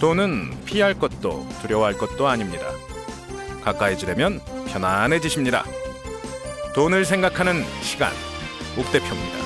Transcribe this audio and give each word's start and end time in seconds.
돈은 0.00 0.64
피할 0.64 0.98
것도 0.98 1.46
두려워할 1.62 1.94
것도 1.94 2.26
아닙니다. 2.26 2.66
가까이 3.62 3.96
지려면 3.96 4.40
편안해지십니다. 4.66 5.64
돈을 6.74 7.04
생각하는 7.04 7.62
시간, 7.82 8.12
옥 8.76 8.90
대표입니다. 8.92 9.38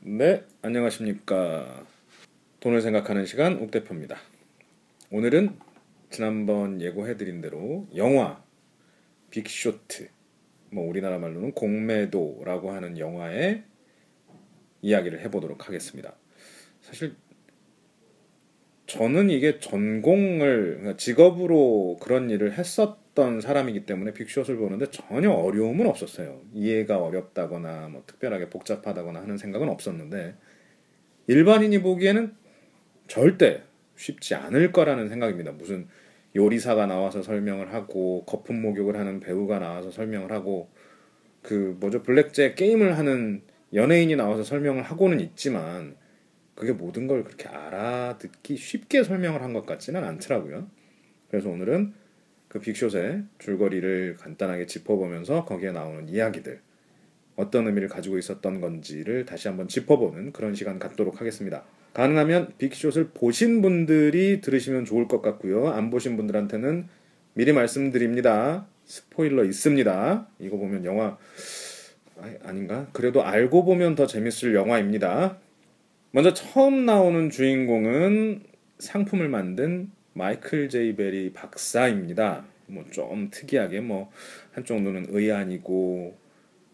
네, 0.00 0.44
안녕하십니까. 0.62 1.84
돈을 2.60 2.82
생각하는 2.82 3.26
시간, 3.26 3.58
옥 3.58 3.70
대표입니다. 3.70 4.16
오늘은 5.10 5.58
지난번 6.10 6.80
예고해드린 6.80 7.40
대로 7.40 7.88
영화 7.96 8.40
빅쇼트, 9.30 10.08
뭐 10.70 10.86
우리나라 10.88 11.18
말로는 11.18 11.52
공매도라고 11.52 12.70
하는 12.70 12.98
영화의 12.98 13.64
이야기를 14.84 15.20
해보도록 15.20 15.66
하겠습니다. 15.66 16.14
사실 16.82 17.14
저는 18.86 19.30
이게 19.30 19.58
전공을 19.58 20.76
그러니까 20.76 20.96
직업으로 20.98 21.96
그런 22.02 22.28
일을 22.28 22.52
했었던 22.52 23.40
사람이기 23.40 23.86
때문에 23.86 24.12
빅숏을 24.12 24.58
보는데 24.58 24.90
전혀 24.90 25.30
어려움은 25.30 25.86
없었어요. 25.86 26.42
이해가 26.52 26.98
어렵다거나 26.98 27.88
뭐 27.88 28.02
특별하게 28.06 28.50
복잡하다거나 28.50 29.22
하는 29.22 29.38
생각은 29.38 29.70
없었는데 29.70 30.34
일반인이 31.28 31.80
보기에는 31.80 32.34
절대 33.06 33.62
쉽지 33.96 34.34
않을 34.34 34.72
거라는 34.72 35.08
생각입니다. 35.08 35.52
무슨 35.52 35.88
요리사가 36.36 36.84
나와서 36.84 37.22
설명을 37.22 37.72
하고 37.72 38.24
거품 38.26 38.60
목욕을 38.60 38.98
하는 38.98 39.20
배우가 39.20 39.60
나와서 39.60 39.90
설명을 39.90 40.30
하고 40.30 40.68
그 41.40 41.76
뭐죠 41.80 42.02
블랙잭 42.02 42.56
게임을 42.56 42.98
하는 42.98 43.42
연예인이 43.74 44.14
나와서 44.16 44.44
설명을 44.44 44.82
하고는 44.84 45.20
있지만 45.20 45.96
그게 46.54 46.72
모든 46.72 47.06
걸 47.08 47.24
그렇게 47.24 47.48
알아듣기 47.48 48.56
쉽게 48.56 49.02
설명을 49.02 49.42
한 49.42 49.52
것 49.52 49.66
같지는 49.66 50.04
않더라고요. 50.04 50.68
그래서 51.28 51.48
오늘은 51.48 51.92
그 52.48 52.60
빅숏의 52.60 53.24
줄거리를 53.40 54.16
간단하게 54.18 54.66
짚어보면서 54.66 55.44
거기에 55.44 55.72
나오는 55.72 56.08
이야기들 56.08 56.60
어떤 57.34 57.66
의미를 57.66 57.88
가지고 57.88 58.16
있었던 58.18 58.60
건지를 58.60 59.24
다시 59.24 59.48
한번 59.48 59.66
짚어보는 59.66 60.32
그런 60.32 60.54
시간 60.54 60.78
갖도록 60.78 61.20
하겠습니다. 61.20 61.64
가능하면 61.92 62.52
빅숏을 62.58 63.08
보신 63.12 63.60
분들이 63.60 64.40
들으시면 64.40 64.84
좋을 64.84 65.08
것 65.08 65.20
같고요. 65.20 65.68
안 65.68 65.90
보신 65.90 66.16
분들한테는 66.16 66.86
미리 67.34 67.52
말씀드립니다. 67.52 68.68
스포일러 68.84 69.44
있습니다. 69.44 70.28
이거 70.38 70.56
보면 70.56 70.84
영화 70.84 71.18
아닌가? 72.42 72.88
그래도 72.92 73.22
알고 73.24 73.64
보면 73.64 73.94
더 73.94 74.06
재밌을 74.06 74.54
영화입니다. 74.54 75.38
먼저 76.10 76.32
처음 76.32 76.86
나오는 76.86 77.30
주인공은 77.30 78.42
상품을 78.78 79.28
만든 79.28 79.90
마이클 80.12 80.68
제이 80.68 80.94
베리 80.94 81.32
박사입니다. 81.32 82.44
뭐 82.66 82.84
좀 82.90 83.28
특이하게 83.30 83.80
뭐 83.80 84.10
한쪽 84.52 84.80
눈은 84.80 85.06
의안이고 85.08 86.16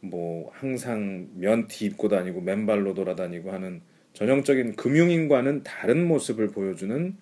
뭐 0.03 0.51
항상 0.55 1.29
면티 1.37 1.87
입고 1.87 2.09
다니고 2.09 2.41
맨발로 2.43 2.95
돌아다니고 2.95 3.51
하는 3.53 3.81
전형적인 4.13 4.77
금융인과는 4.77 5.63
다른 5.63 6.07
모습을 6.07 6.49
보여주는 6.49 7.17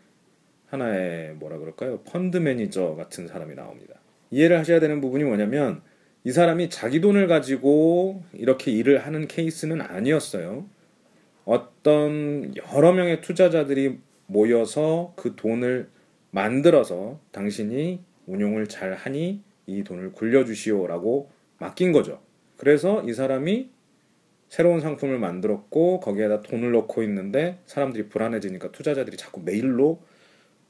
하나의 0.66 1.34
뭐라 1.34 1.58
그럴까요? 1.58 2.00
펀드 2.02 2.36
매니저 2.36 2.94
같은 2.96 3.26
사람이 3.26 3.54
나옵니다. 3.54 3.94
이해를 4.30 4.58
하셔야 4.58 4.80
되는 4.80 5.00
부분이 5.00 5.24
뭐냐면 5.24 5.82
이 6.24 6.32
사람이 6.32 6.70
자기 6.70 7.00
돈을 7.00 7.26
가지고 7.26 8.22
이렇게 8.32 8.70
일을 8.70 8.98
하는 9.06 9.28
케이스는 9.28 9.80
아니었어요. 9.80 10.66
어떤 11.44 12.54
여러 12.56 12.92
명의 12.92 13.20
투자자들이 13.20 13.98
모여서 14.26 15.14
그 15.16 15.34
돈을 15.36 15.88
만들어서 16.30 17.18
당신이 17.32 18.00
운용을 18.26 18.66
잘 18.66 18.94
하니 18.94 19.42
이 19.66 19.84
돈을 19.84 20.12
굴려주시오라고 20.12 21.30
맡긴 21.58 21.92
거죠. 21.92 22.20
그래서 22.56 23.02
이 23.04 23.14
사람이 23.14 23.70
새로운 24.48 24.80
상품을 24.80 25.18
만들었고 25.18 26.00
거기에다 26.00 26.42
돈을 26.42 26.72
넣고 26.72 27.02
있는데 27.04 27.58
사람들이 27.66 28.08
불안해지니까 28.08 28.72
투자자들이 28.72 29.16
자꾸 29.16 29.40
메일로 29.42 30.02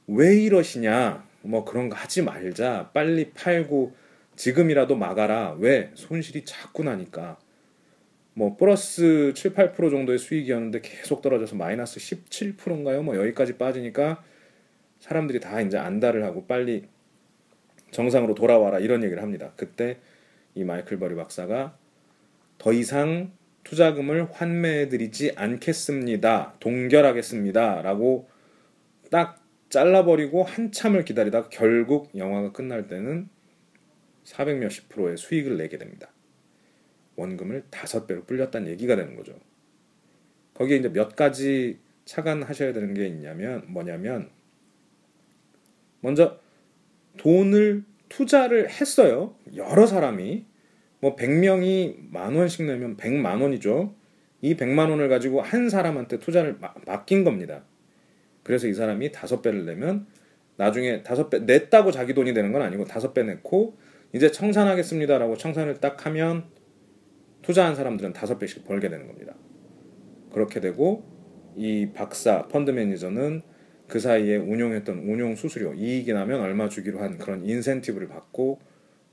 왜 0.07 0.35
이러시냐 0.41 1.25
뭐 1.41 1.65
그런 1.65 1.89
거 1.89 1.95
하지 1.95 2.21
말자 2.21 2.91
빨리 2.93 3.31
팔고 3.31 3.93
지금이라도 4.39 4.95
막아라 4.95 5.57
왜 5.59 5.91
손실이 5.95 6.45
자꾸 6.45 6.85
나니까 6.85 7.37
뭐 8.33 8.55
플러스 8.55 9.33
7, 9.35 9.53
8% 9.53 9.91
정도의 9.91 10.17
수익이었는데 10.17 10.79
계속 10.79 11.21
떨어져서 11.21 11.57
마이너스 11.57 11.99
17%인가요? 11.99 13.03
뭐 13.03 13.17
여기까지 13.17 13.57
빠지니까 13.57 14.23
사람들이 15.01 15.41
다 15.41 15.59
이제 15.59 15.77
안달을 15.77 16.23
하고 16.23 16.45
빨리 16.45 16.85
정상으로 17.91 18.33
돌아와라 18.33 18.79
이런 18.79 19.03
얘기를 19.03 19.21
합니다. 19.21 19.51
그때 19.57 19.97
이 20.55 20.63
마이클 20.63 20.97
버리 20.99 21.15
박사가 21.15 21.77
더 22.59 22.71
이상 22.71 23.33
투자금을 23.65 24.29
환매해드리지 24.31 25.33
않겠습니다. 25.35 26.55
동결하겠습니다. 26.61 27.81
라고 27.81 28.29
딱 29.11 29.43
잘라버리고 29.67 30.45
한참을 30.45 31.03
기다리다가 31.03 31.49
결국 31.49 32.09
영화가 32.15 32.53
끝날 32.53 32.87
때는 32.87 33.27
400 34.29 34.59
몇십 34.59 34.89
프로의 34.89 35.17
수익을 35.17 35.57
내게 35.57 35.79
됩니다. 35.79 36.11
원금을 37.15 37.63
다섯 37.71 38.05
배로 38.05 38.23
불렸다는 38.25 38.69
얘기가 38.69 38.95
되는 38.95 39.15
거죠. 39.15 39.33
거기에 40.53 40.77
이제 40.77 40.89
몇 40.89 41.15
가지 41.15 41.79
차관하셔야 42.05 42.71
되는 42.71 42.93
게 42.93 43.07
있냐면 43.07 43.63
뭐냐면 43.67 44.29
먼저 46.01 46.39
돈을 47.17 47.83
투자를 48.07 48.69
했어요. 48.69 49.35
여러 49.55 49.87
사람이 49.87 50.45
뭐 50.99 51.15
100명이 51.15 52.11
만 52.11 52.35
원씩 52.35 52.67
내면 52.67 52.97
100만 52.97 53.41
원이죠. 53.41 53.95
이 54.41 54.55
100만 54.55 54.91
원을 54.91 55.09
가지고 55.09 55.41
한 55.41 55.69
사람한테 55.69 56.19
투자를 56.19 56.57
마, 56.59 56.73
맡긴 56.85 57.23
겁니다. 57.23 57.63
그래서 58.43 58.67
이 58.67 58.75
사람이 58.75 59.11
다섯 59.11 59.41
배를 59.41 59.65
내면 59.65 60.05
나중에 60.55 61.01
다섯 61.01 61.29
배 61.29 61.39
냈다고 61.39 61.91
자기 61.91 62.13
돈이 62.13 62.33
되는 62.33 62.51
건 62.51 62.61
아니고 62.61 62.85
다섯 62.85 63.13
배 63.13 63.23
냈고 63.23 63.77
이제 64.13 64.31
청산하겠습니다라고 64.31 65.37
청산을 65.37 65.79
딱 65.79 66.05
하면 66.05 66.45
투자한 67.41 67.75
사람들은 67.75 68.13
다섯 68.13 68.39
배씩 68.39 68.65
벌게 68.65 68.89
되는 68.89 69.07
겁니다. 69.07 69.35
그렇게 70.33 70.59
되고 70.59 71.03
이 71.55 71.89
박사 71.93 72.47
펀드 72.47 72.71
매니저는 72.71 73.41
그 73.87 73.99
사이에 73.99 74.37
운용했던 74.37 74.99
운용 74.99 75.35
수수료 75.35 75.73
이익이 75.73 76.13
나면 76.13 76.41
얼마 76.41 76.69
주기로 76.69 76.99
한 76.99 77.17
그런 77.17 77.43
인센티브를 77.43 78.07
받고 78.07 78.59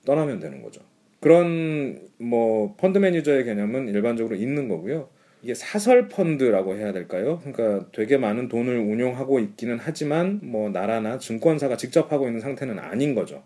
떠나면 0.05 0.39
되는 0.39 0.63
거죠. 0.63 0.83
그런 1.21 2.09
뭐 2.19 2.77
펀드 2.77 2.99
매니저의 2.99 3.45
개념은 3.45 3.89
일반적으로 3.89 4.37
있는 4.37 4.69
거고요. 4.69 5.09
이게 5.43 5.55
사설 5.55 6.09
펀드라고 6.09 6.77
해야 6.77 6.93
될까요? 6.93 7.41
그러니까 7.43 7.89
되게 7.93 8.17
많은 8.17 8.49
돈을 8.49 8.79
운용하고 8.79 9.41
있기는 9.41 9.79
하지만 9.81 10.41
뭐 10.43 10.71
나라나 10.71 11.19
증권사가 11.19 11.77
직접 11.77 12.13
하고 12.13 12.27
있는 12.27 12.41
상태는 12.41 12.79
아닌 12.79 13.15
거죠. 13.15 13.45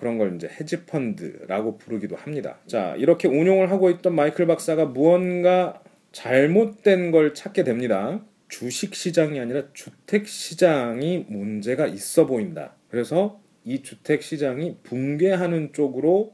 그런 0.00 0.16
걸 0.16 0.34
이제 0.34 0.48
헤지 0.48 0.86
펀드라고 0.86 1.76
부르기도 1.76 2.16
합니다. 2.16 2.58
자, 2.66 2.94
이렇게 2.96 3.28
운용을 3.28 3.70
하고 3.70 3.90
있던 3.90 4.14
마이클 4.14 4.46
박사가 4.46 4.86
무언가 4.86 5.82
잘못된 6.12 7.10
걸 7.10 7.34
찾게 7.34 7.64
됩니다. 7.64 8.24
주식 8.48 8.94
시장이 8.94 9.38
아니라 9.38 9.64
주택 9.74 10.26
시장이 10.26 11.26
문제가 11.28 11.86
있어 11.86 12.26
보인다. 12.26 12.74
그래서 12.88 13.40
이 13.62 13.82
주택 13.82 14.22
시장이 14.22 14.78
붕괴하는 14.82 15.74
쪽으로 15.74 16.32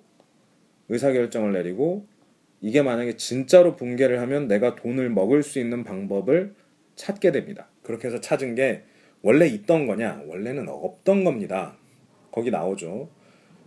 의사결정을 0.89 1.53
내리고 1.53 2.07
이게 2.61 2.83
만약에 2.83 3.17
진짜로 3.17 3.75
붕괴를 3.75 4.21
하면 4.21 4.47
내가 4.47 4.77
돈을 4.77 5.11
먹을 5.11 5.43
수 5.43 5.59
있는 5.59 5.83
방법을 5.83 6.55
찾게 6.95 7.33
됩니다. 7.33 7.69
그렇게 7.83 8.07
해서 8.07 8.21
찾은 8.21 8.55
게 8.55 8.85
원래 9.23 9.49
있던 9.49 9.89
거냐? 9.89 10.23
원래는 10.27 10.69
없던 10.69 11.25
겁니다. 11.25 11.77
거기 12.31 12.53
나오죠. 12.53 13.09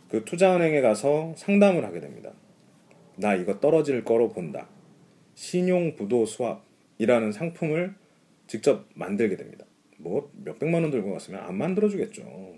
그 0.09 0.25
투자은행에 0.25 0.81
가서 0.81 1.33
상담을 1.38 1.85
하게 1.85 2.00
됩니다. 2.00 2.33
나 3.15 3.35
이거 3.35 3.59
떨어질 3.59 4.03
거로 4.03 4.29
본다. 4.29 4.67
신용 5.35 5.95
부도 5.95 6.25
수합이라는 6.25 7.31
상품을 7.31 7.94
직접 8.47 8.88
만들게 8.95 9.38
됩니다. 9.38 9.65
뭐 9.97 10.31
몇백만 10.44 10.81
원 10.81 10.91
들고 10.91 11.11
갔으면 11.11 11.41
안 11.41 11.56
만들어주겠죠. 11.56 12.56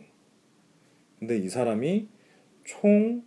근데 1.19 1.37
이 1.37 1.49
사람이 1.49 2.07
총 2.63 3.23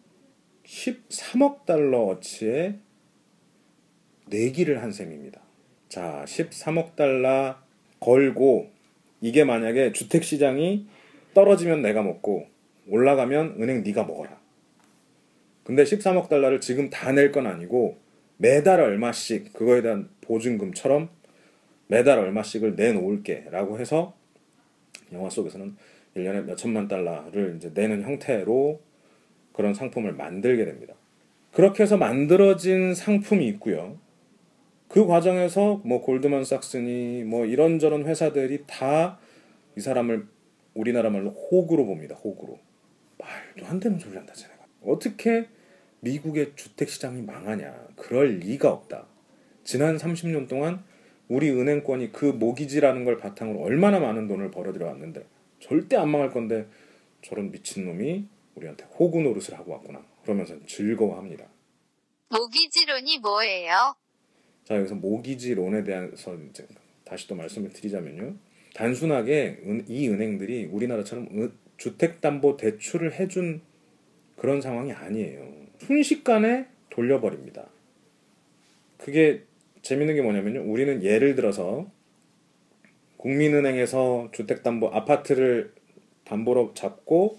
13억 0.64 1.66
달러어치의 1.66 2.78
내기를 4.28 4.82
한 4.82 4.90
셈입니다. 4.90 5.40
자, 5.88 6.24
13억 6.26 6.96
달러 6.96 7.56
걸고 8.00 8.70
이게 9.20 9.44
만약에 9.44 9.92
주택 9.92 10.24
시장이 10.24 10.86
떨어지면 11.34 11.82
내가 11.82 12.02
먹고 12.02 12.53
올라가면 12.88 13.56
은행 13.60 13.82
네가 13.82 14.04
먹어라. 14.04 14.38
근데 15.64 15.84
13억 15.84 16.28
달러를 16.28 16.60
지금 16.60 16.90
다 16.90 17.12
낼 17.12 17.32
건 17.32 17.46
아니고 17.46 17.96
매달 18.36 18.80
얼마씩 18.80 19.52
그거에 19.52 19.80
대한 19.82 20.08
보증금처럼 20.20 21.08
매달 21.86 22.18
얼마씩을 22.18 22.76
내놓을게 22.76 23.46
라고 23.50 23.78
해서 23.78 24.14
영화 25.12 25.30
속에서는 25.30 25.76
1년에 26.16 26.44
몇 26.44 26.56
천만 26.56 26.88
달러를 26.88 27.54
이제 27.56 27.70
내는 27.74 28.02
형태로 28.02 28.80
그런 29.52 29.74
상품을 29.74 30.12
만들게 30.12 30.64
됩니다. 30.64 30.94
그렇게 31.52 31.84
해서 31.84 31.96
만들어진 31.96 32.94
상품이 32.94 33.46
있고요. 33.48 33.96
그 34.88 35.06
과정에서 35.06 35.80
뭐 35.84 36.02
골드만삭스니 36.02 37.24
뭐 37.24 37.46
이런저런 37.46 38.04
회사들이 38.06 38.64
다 38.66 39.18
이 39.76 39.80
사람을 39.80 40.26
우리나라 40.74 41.10
말로 41.10 41.30
호구로 41.30 41.84
봅니다. 41.86 42.14
호구로. 42.14 42.58
말도 43.24 43.66
안 43.66 43.80
되는 43.80 43.98
소리 43.98 44.16
한다 44.16 44.32
쟤네가. 44.34 44.64
어떻게 44.82 45.48
미국의 46.00 46.52
주택 46.56 46.88
시장이 46.88 47.22
망하냐? 47.22 47.88
그럴 47.96 48.38
리가 48.38 48.70
없다. 48.70 49.06
지난 49.64 49.96
30년 49.96 50.48
동안 50.48 50.84
우리 51.28 51.50
은행권이 51.50 52.12
그 52.12 52.26
모기지라는 52.26 53.04
걸 53.04 53.16
바탕으로 53.16 53.60
얼마나 53.60 53.98
많은 53.98 54.28
돈을 54.28 54.50
벌어들여 54.50 54.86
왔는데 54.86 55.26
절대 55.60 55.96
안 55.96 56.10
망할 56.10 56.30
건데 56.30 56.66
저런 57.22 57.50
미친놈이 57.50 58.26
우리한테 58.54 58.84
호구 58.98 59.22
노릇을 59.22 59.58
하고 59.58 59.72
왔구나. 59.72 60.04
그러면서 60.22 60.54
즐거워합니다. 60.66 61.46
모기지론이 62.28 63.18
뭐예요? 63.20 63.94
자 64.64 64.76
여기서 64.76 64.94
모기지론에 64.96 65.84
대해서 65.84 66.36
이제 66.50 66.66
다시 67.04 67.26
또 67.26 67.34
말씀을 67.34 67.70
드리자면요. 67.72 68.36
단순하게 68.74 69.62
은, 69.66 69.84
이 69.88 70.08
은행들이 70.08 70.66
우리나라처럼 70.66 71.28
은, 71.32 71.52
주택담보대출을 71.76 73.14
해준 73.14 73.60
그런 74.36 74.60
상황이 74.60 74.92
아니에요. 74.92 75.50
순식간에 75.78 76.66
돌려버립니다. 76.90 77.66
그게 78.98 79.42
재밌는 79.82 80.14
게 80.14 80.22
뭐냐면요. 80.22 80.62
우리는 80.70 81.02
예를 81.02 81.34
들어서 81.34 81.90
국민은행에서 83.16 84.30
주택담보 84.32 84.88
아파트를 84.88 85.72
담보로 86.24 86.72
잡고 86.74 87.38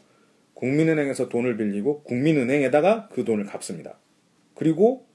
국민은행에서 0.54 1.30
돈을 1.30 1.58
빌리고 1.58 2.04
국민은행에다가 2.04 3.10
그 3.12 3.24
돈을 3.24 3.46
갚습니다. 3.46 3.98
그리고 4.54 5.06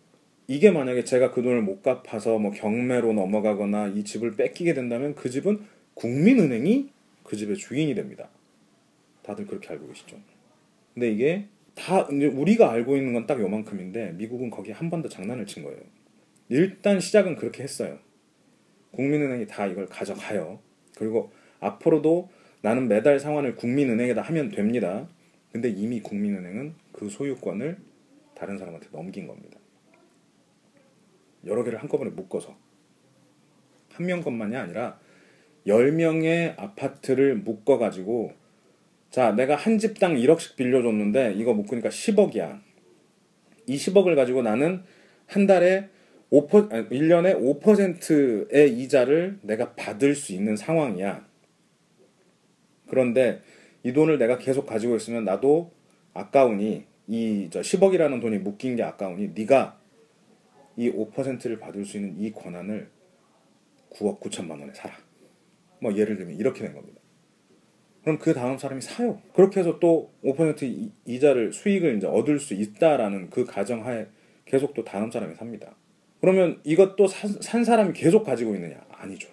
이게 0.46 0.70
만약에 0.70 1.05
제가 1.05 1.31
그 1.31 1.43
돈을 1.43 1.62
못 1.62 1.82
갚아서 1.82 2.38
뭐 2.38 2.50
경매로 2.50 3.12
넘어가거나 3.12 3.88
이 3.88 4.05
집을 4.05 4.37
뺏기게 4.37 4.75
된다면 4.75 5.14
그 5.14 5.31
집은 5.31 5.61
국민은행이 5.94 6.90
그 7.22 7.37
집의 7.37 7.56
주인이 7.56 7.94
됩니다. 7.94 8.28
다들 9.31 9.47
그렇게 9.47 9.69
알고 9.71 9.87
계시죠? 9.88 10.17
근데 10.94 11.11
이게 11.11 11.47
다 11.75 12.06
우리가 12.09 12.71
알고 12.73 12.97
있는 12.97 13.12
건 13.12 13.27
딱 13.27 13.41
요만큼인데 13.41 14.12
미국은 14.12 14.50
거기에 14.50 14.73
한 14.75 14.91
번 14.91 15.03
더 15.03 15.09
장난을 15.09 15.47
친 15.47 15.62
거예요. 15.62 15.79
일단 16.49 16.99
시작은 17.00 17.37
그렇게 17.37 17.62
했어요. 17.62 17.99
국민은행이 18.93 19.47
다 19.47 19.67
이걸 19.67 19.87
가져가요. 19.87 20.59
그리고 20.97 21.31
앞으로도 21.61 22.29
나는 22.62 22.88
매달 22.88 23.21
상환을 23.21 23.55
국민은행에다 23.55 24.21
하면 24.23 24.50
됩니다. 24.50 25.09
근데 25.53 25.69
이미 25.71 26.00
국민은행은 26.00 26.75
그 26.93 27.09
소유권을 27.09 27.79
다른 28.35 28.59
사람한테 28.59 28.88
넘긴 28.91 29.27
겁니다. 29.29 29.59
여러 31.47 31.62
개를 31.62 31.81
한꺼번에 31.81 32.11
묶어서 32.11 32.56
한 33.93 34.06
명 34.06 34.23
것만이 34.23 34.56
아니라 34.56 34.99
10명의 35.67 36.59
아파트를 36.59 37.37
묶어 37.37 37.79
가지고 37.79 38.32
자, 39.10 39.32
내가 39.32 39.56
한 39.56 39.78
집당 39.78 40.14
1억씩 40.14 40.54
빌려줬는데 40.54 41.34
이거 41.34 41.52
묶으니까 41.52 41.88
10억이야. 41.88 42.60
이 43.66 43.76
10억을 43.76 44.14
가지고 44.14 44.42
나는 44.42 44.82
한 45.26 45.46
달에 45.46 45.88
5%, 46.30 46.72
아니, 46.72 46.88
1년에 46.88 47.60
5%의 47.60 48.78
이자를 48.78 49.40
내가 49.42 49.74
받을 49.74 50.14
수 50.14 50.32
있는 50.32 50.56
상황이야. 50.56 51.26
그런데 52.88 53.42
이 53.82 53.92
돈을 53.92 54.18
내가 54.18 54.38
계속 54.38 54.66
가지고 54.66 54.94
있으면 54.96 55.24
나도 55.24 55.72
아까우니 56.14 56.84
이 57.08 57.48
10억이라는 57.50 58.20
돈이 58.20 58.38
묶인 58.38 58.76
게 58.76 58.84
아까우니 58.84 59.32
네가 59.34 59.80
이 60.76 60.88
5%를 60.88 61.58
받을 61.58 61.84
수 61.84 61.96
있는 61.96 62.16
이 62.20 62.30
권한을 62.30 62.88
9억 63.90 64.20
9천만 64.20 64.60
원에 64.60 64.72
사라. 64.72 64.96
뭐 65.80 65.96
예를 65.96 66.16
들면 66.16 66.36
이렇게 66.36 66.62
된 66.62 66.74
겁니다. 66.74 67.00
그럼 68.02 68.19
그 68.19 68.32
다음 68.32 68.56
사람이 68.56 68.81
사요. 68.81 69.20
그렇게 69.35 69.61
해서 69.61 69.79
또 69.79 70.12
5% 70.25 70.91
이자를 71.05 71.52
수익을 71.52 71.97
이제 71.97 72.06
얻을 72.06 72.38
수 72.38 72.55
있다라는 72.55 73.31
그 73.31 73.44
가정하에 73.44 74.06
계속 74.47 74.75
또 74.75 74.85
다음 74.85 75.11
사람이 75.11 75.35
삽니다. 75.35 75.76
그러면 76.20 76.61
이것도 76.64 77.06
산, 77.06 77.31
산 77.41 77.64
사람이 77.64 77.93
계속 77.93 78.25
가지고 78.25 78.55
있느냐? 78.55 78.85
아니죠. 78.91 79.29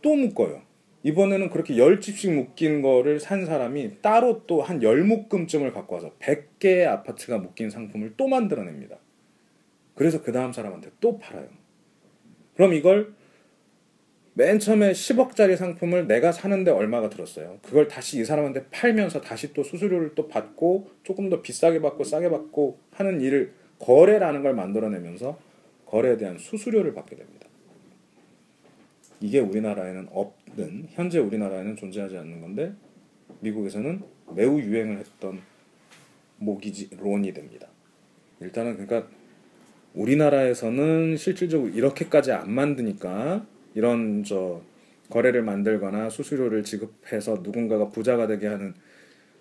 또 0.00 0.14
묶어요. 0.14 0.62
이번에는 1.04 1.50
그렇게 1.50 1.74
10집씩 1.74 2.32
묶인 2.32 2.80
거를 2.82 3.18
산 3.18 3.44
사람이 3.44 4.02
따로 4.02 4.44
또한 4.46 4.80
10묶음쯤을 4.80 5.72
갖고 5.72 5.96
와서 5.96 6.12
100개의 6.20 6.86
아파트가 6.86 7.38
묶인 7.38 7.70
상품을 7.70 8.14
또 8.16 8.28
만들어냅니다. 8.28 8.98
그래서 9.94 10.22
그 10.22 10.32
다음 10.32 10.52
사람한테 10.52 10.90
또 11.00 11.18
팔아요. 11.18 11.48
그럼 12.54 12.74
이걸 12.74 13.14
맨 14.34 14.58
처음에 14.58 14.92
10억짜리 14.92 15.56
상품을 15.56 16.06
내가 16.06 16.32
사는데 16.32 16.70
얼마가 16.70 17.10
들었어요. 17.10 17.58
그걸 17.62 17.86
다시 17.86 18.18
이 18.20 18.24
사람한테 18.24 18.66
팔면서 18.70 19.20
다시 19.20 19.52
또 19.52 19.62
수수료를 19.62 20.14
또 20.14 20.26
받고 20.26 20.90
조금 21.02 21.28
더 21.28 21.42
비싸게 21.42 21.82
받고 21.82 22.04
싸게 22.04 22.30
받고 22.30 22.78
하는 22.92 23.20
일을 23.20 23.52
거래라는 23.78 24.42
걸 24.42 24.54
만들어내면서 24.54 25.38
거래에 25.84 26.16
대한 26.16 26.38
수수료를 26.38 26.94
받게 26.94 27.16
됩니다. 27.16 27.46
이게 29.20 29.38
우리나라에는 29.38 30.08
없는 30.10 30.88
현재 30.90 31.18
우리나라에는 31.18 31.76
존재하지 31.76 32.16
않는 32.16 32.40
건데 32.40 32.72
미국에서는 33.40 34.02
매우 34.34 34.60
유행을 34.60 34.98
했던 34.98 35.40
모기지론이 36.38 37.34
됩니다. 37.34 37.68
일단은 38.40 38.76
그러니까 38.78 39.08
우리나라에서는 39.94 41.18
실질적으로 41.18 41.68
이렇게까지 41.68 42.32
안 42.32 42.50
만드니까 42.50 43.46
이런 43.74 44.24
저 44.24 44.60
거래를 45.10 45.42
만들거나 45.42 46.10
수수료를 46.10 46.64
지급해서 46.64 47.40
누군가가 47.42 47.90
부자가 47.90 48.26
되게 48.26 48.46
하는 48.46 48.74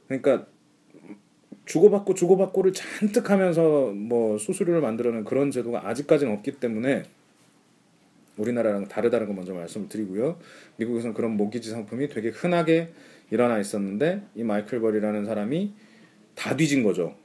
그러니까 0.07 0.45
주고받고 1.65 2.13
주고받고를 2.13 2.73
잔뜩 2.73 3.29
하면서 3.29 3.91
뭐 3.93 4.37
수수료를 4.37 4.81
만들어낸 4.81 5.23
그런 5.23 5.51
제도가 5.51 5.87
아직까지는 5.87 6.33
없기 6.33 6.53
때문에 6.53 7.03
우리나라랑 8.37 8.87
다르다는 8.87 9.27
거 9.27 9.33
먼저 9.33 9.53
말씀을 9.53 9.87
드리고요. 9.87 10.39
미국에서는 10.77 11.13
그런 11.13 11.37
모기지 11.37 11.69
상품이 11.69 12.09
되게 12.09 12.29
흔하게 12.29 12.89
일어나 13.29 13.59
있었는데 13.59 14.23
이 14.35 14.43
마이클 14.43 14.79
벌이라는 14.81 15.25
사람이 15.25 15.73
다 16.35 16.55
뒤진 16.55 16.83
거죠. 16.83 17.15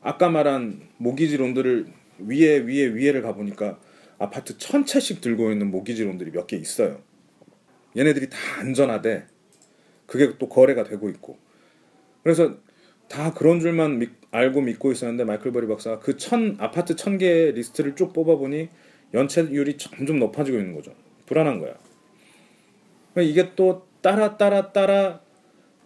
아까 0.00 0.28
말한 0.28 0.80
모기지 0.96 1.36
론들을 1.36 1.86
위에 2.18 2.58
위에 2.58 2.94
위에를 2.94 3.22
가보니까 3.22 3.78
아파트 4.18 4.56
천 4.58 4.86
채씩 4.86 5.20
들고 5.20 5.50
있는 5.52 5.70
모기지론들이 5.70 6.30
몇 6.30 6.46
개 6.46 6.56
있어요. 6.56 7.00
얘네들이 7.96 8.28
다 8.30 8.36
안전하대. 8.60 9.24
그게 10.06 10.36
또 10.38 10.48
거래가 10.48 10.84
되고 10.84 11.08
있고. 11.10 11.38
그래서 12.22 12.56
다 13.08 13.32
그런 13.32 13.60
줄만 13.60 13.98
믿, 13.98 14.10
알고 14.30 14.60
믿고 14.62 14.92
있었는데 14.92 15.24
마이클 15.24 15.52
버리 15.52 15.66
박사가 15.66 16.00
그 16.00 16.16
천 16.16 16.56
아파트 16.58 16.96
천 16.96 17.18
개의 17.18 17.52
리스트를 17.52 17.94
쭉 17.94 18.12
뽑아보니 18.12 18.68
연체율이 19.14 19.76
점점 19.78 20.18
높아지고 20.18 20.58
있는 20.58 20.74
거죠. 20.74 20.92
불안한 21.26 21.58
거야. 21.60 21.74
이게 23.18 23.54
또 23.54 23.86
따라 24.02 24.36
따라 24.36 24.72
따라 24.72 25.20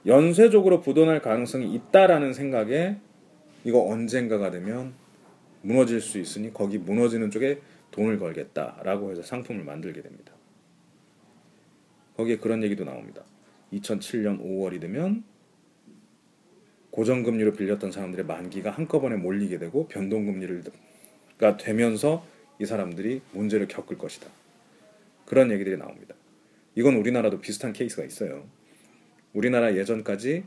연쇄적으로 0.06 0.80
부도날 0.80 1.20
가능성이 1.20 1.74
있다라는 1.74 2.32
생각에 2.32 2.96
이거 3.64 3.86
언젠가가 3.86 4.50
되면 4.50 4.94
무너질 5.62 6.00
수 6.00 6.18
있으니 6.18 6.52
거기 6.52 6.78
무너지는 6.78 7.30
쪽에 7.30 7.60
돈을 7.90 8.18
걸겠다라고 8.18 9.10
해서 9.10 9.22
상품을 9.22 9.64
만들게 9.64 10.02
됩니다. 10.02 10.32
거기에 12.16 12.36
그런 12.36 12.62
얘기도 12.62 12.84
나옵니다. 12.84 13.22
2007년 13.72 14.40
5월이 14.42 14.80
되면 14.80 15.24
고정금리로 16.90 17.52
빌렸던 17.52 17.92
사람들의 17.92 18.26
만기가 18.26 18.70
한꺼번에 18.70 19.16
몰리게 19.16 19.58
되고 19.58 19.86
변동금리가 19.88 21.56
되면서 21.58 22.26
이 22.58 22.66
사람들이 22.66 23.22
문제를 23.32 23.68
겪을 23.68 23.96
것이다. 23.96 24.28
그런 25.24 25.50
얘기들이 25.52 25.76
나옵니다. 25.76 26.14
이건 26.74 26.96
우리나라도 26.96 27.40
비슷한 27.40 27.72
케이스가 27.72 28.04
있어요. 28.04 28.44
우리나라 29.32 29.74
예전까지 29.76 30.44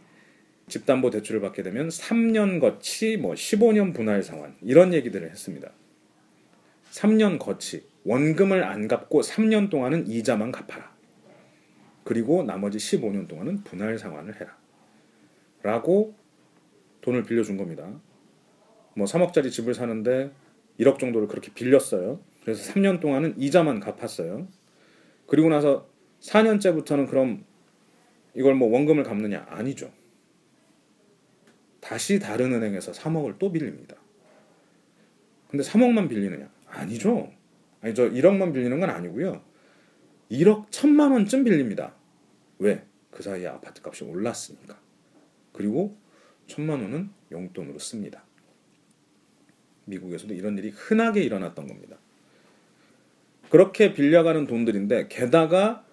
집담보 0.67 1.09
대출을 1.09 1.41
받게 1.41 1.63
되면 1.63 1.89
3년 1.89 2.59
거치, 2.59 3.17
뭐 3.17 3.33
15년 3.33 3.93
분할 3.93 4.23
상환 4.23 4.55
이런 4.62 4.93
얘기들을 4.93 5.29
했습니다. 5.29 5.71
3년 6.93 7.39
거치 7.39 7.88
원금을 8.03 8.63
안 8.63 8.88
갚고 8.88 9.21
3년 9.21 9.69
동안은 9.69 10.07
이자만 10.07 10.51
갚아라. 10.51 10.93
그리고 12.03 12.43
나머지 12.43 12.77
15년 12.77 13.27
동안은 13.27 13.63
분할 13.63 13.97
상환을 13.97 14.39
해라. 14.39 14.57
라고 15.63 16.15
돈을 17.01 17.23
빌려준 17.23 17.57
겁니다. 17.57 17.89
뭐 18.95 19.07
3억짜리 19.07 19.50
집을 19.51 19.73
사는데 19.73 20.31
1억 20.79 21.00
정도를 21.00 21.27
그렇게 21.27 21.51
빌렸어요. 21.53 22.19
그래서 22.41 22.71
3년 22.73 23.00
동안은 23.00 23.39
이자만 23.39 23.79
갚았어요. 23.79 24.47
그리고 25.25 25.50
나서 25.50 25.89
4년째부터는 26.19 27.09
그럼 27.09 27.43
이걸 28.35 28.53
뭐 28.53 28.69
원금을 28.69 29.03
갚느냐? 29.03 29.47
아니죠. 29.50 29.91
다시 31.79 32.19
다른 32.19 32.53
은행에서 32.53 32.91
3억을 32.91 33.39
또 33.39 33.51
빌립니다. 33.51 33.95
근데 35.47 35.63
3억만 35.63 36.09
빌리느냐? 36.09 36.52
아니죠. 36.74 37.32
아니 37.82 37.94
저 37.94 38.10
1억만 38.10 38.53
빌리는 38.53 38.80
건 38.80 38.89
아니고요. 38.89 39.42
1억 40.32 40.70
1천만 40.70 41.12
원쯤 41.12 41.44
빌립니다. 41.44 41.96
왜? 42.60 42.84
그 43.12 43.22
사이에 43.22 43.48
아파트 43.48 43.82
값이 43.84 44.03
올랐으니까. 44.03 44.80
그리고 45.51 45.98
1천만 46.48 46.82
원은 46.82 47.10
용돈으로 47.32 47.80
씁니다. 47.80 48.24
미국에서도 49.86 50.34
이런 50.34 50.58
일이 50.58 50.70
흔하게 50.70 51.22
일어났던 51.24 51.68
겁니다. 51.68 51.98
그렇게 53.50 53.94
빌려가는 53.94 54.48
돈들인데 54.48 55.10
게다가 55.10 55.86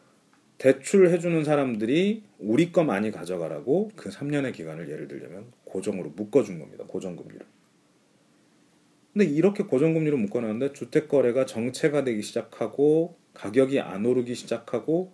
대출해주는 0.58 1.44
사람들이 1.44 2.22
우리 2.38 2.72
거 2.72 2.84
많이 2.84 3.10
가져가라고 3.10 3.90
그 3.96 4.10
3년의 4.10 4.52
기간을 4.54 4.90
예를 4.90 5.08
들자면 5.08 5.46
고정으로 5.64 6.10
묶어준 6.10 6.58
겁니다. 6.58 6.84
고정금리로. 6.86 7.44
근데 9.12 9.24
이렇게 9.26 9.64
고정금리로 9.64 10.16
묶어놨는데 10.16 10.72
주택 10.72 11.08
거래가 11.08 11.44
정체가 11.46 12.04
되기 12.04 12.22
시작하고 12.22 13.16
가격이 13.34 13.80
안 13.80 14.06
오르기 14.06 14.34
시작하고 14.34 15.12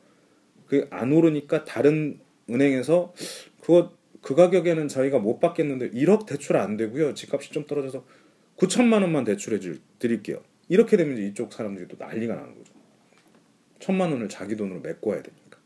그 0.66 0.88
안 0.90 1.12
오르니까 1.12 1.64
다른 1.64 2.18
은행에서 2.50 3.14
그거 3.60 3.92
그 4.20 4.34
가격에는 4.34 4.88
저희가 4.88 5.18
못 5.18 5.38
받겠는데 5.40 5.90
1억 5.90 6.26
대출 6.26 6.56
안 6.56 6.76
되고요. 6.76 7.14
집값이 7.14 7.52
좀 7.52 7.66
떨어져서 7.66 8.04
9천만 8.56 9.02
원만 9.02 9.24
대출해 9.24 9.60
줄 9.60 9.80
드릴게요. 9.98 10.42
이렇게 10.68 10.96
되면 10.96 11.16
이쪽 11.18 11.52
사람들이 11.52 11.86
또 11.88 11.96
난리가 11.98 12.34
나는 12.34 12.56
거죠. 12.56 12.72
천만 13.78 14.10
원을 14.10 14.28
자기 14.28 14.56
돈으로 14.56 14.80
메꿔야 14.80 15.22
되니까. 15.22 15.58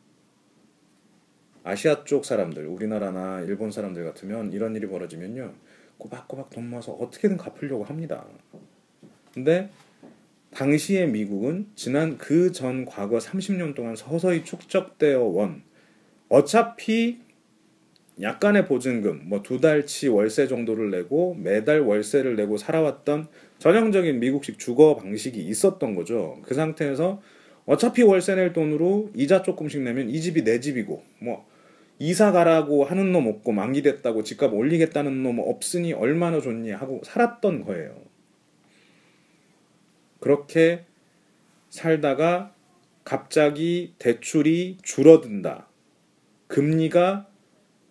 아시아 1.62 2.04
쪽 2.04 2.25
사람들, 2.25 2.66
우리나라나 2.66 3.40
일본 3.42 3.70
사람들 3.70 4.04
같으면 4.04 4.52
이런 4.52 4.75
일이 4.76 4.87
벌어지면요. 4.87 5.54
꼬박꼬박 6.00 6.50
돈 6.50 6.69
모아서 6.71 6.92
어떻게든 6.92 7.37
갚으려고 7.37 7.85
합니다. 7.85 8.26
근데 9.33 9.71
당시의 10.52 11.09
미국은 11.09 11.69
지난 11.76 12.19
그 12.19 12.50
전 12.52 12.85
과거 12.85 13.19
30년 13.19 13.76
동안 13.76 13.95
서서히 13.95 14.45
축적되어 14.45 15.23
원 15.23 15.62
어차피 16.28 17.21
약간의 18.21 18.66
보증금, 18.66 19.28
뭐 19.28 19.42
두 19.42 19.61
달치 19.61 20.09
월세 20.09 20.47
정도를 20.49 20.90
내고 20.90 21.35
매달 21.35 21.80
월세를 21.80 22.37
내고 22.37 22.57
살아왔던 22.59 23.28
전형적인 23.59 24.19
미국식 24.21 24.59
주거 24.59 24.97
방식이 24.97 25.38
있었던 25.40 25.95
거죠. 25.95 26.38
그 26.42 26.54
상태에서 26.54 27.23
어차피 27.66 28.02
월세 28.02 28.35
낼 28.35 28.52
돈으로 28.52 29.11
이자 29.14 29.42
조금씩 29.42 29.83
내면 29.83 30.11
이 30.11 30.21
집이 30.21 30.42
내 30.45 30.61
집이고 30.61 31.02
뭐 31.21 31.47
이사 32.00 32.33
가라고 32.33 32.85
하는 32.85 33.12
놈 33.12 33.26
없고 33.26 33.52
만기됐다고 33.52 34.25
집값 34.25 34.54
올리겠다는 34.54 35.23
놈 35.23 35.38
없으니 35.38 35.92
얼마나 35.92 36.40
좋니 36.40 36.71
하고 36.71 37.02
살았던 37.04 37.66
거예요. 37.66 37.95
그렇게 40.19 40.87
살다가 41.69 42.54
갑자기 43.04 43.95
대출이 43.99 44.78
줄어든다. 44.83 45.69
금리가 46.47 47.28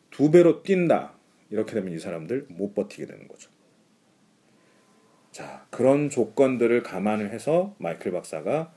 두 0.09 0.31
배로 0.31 0.63
뛴다. 0.63 1.13
이렇게 1.51 1.75
되면 1.75 1.93
이 1.93 1.99
사람들 1.99 2.47
못 2.49 2.73
버티게 2.73 3.05
되는 3.05 3.27
거죠. 3.27 3.51
자, 5.31 5.67
그런 5.69 6.09
조건들을 6.09 6.81
감안을 6.81 7.31
해서 7.31 7.75
마이클 7.77 8.11
박사가 8.11 8.73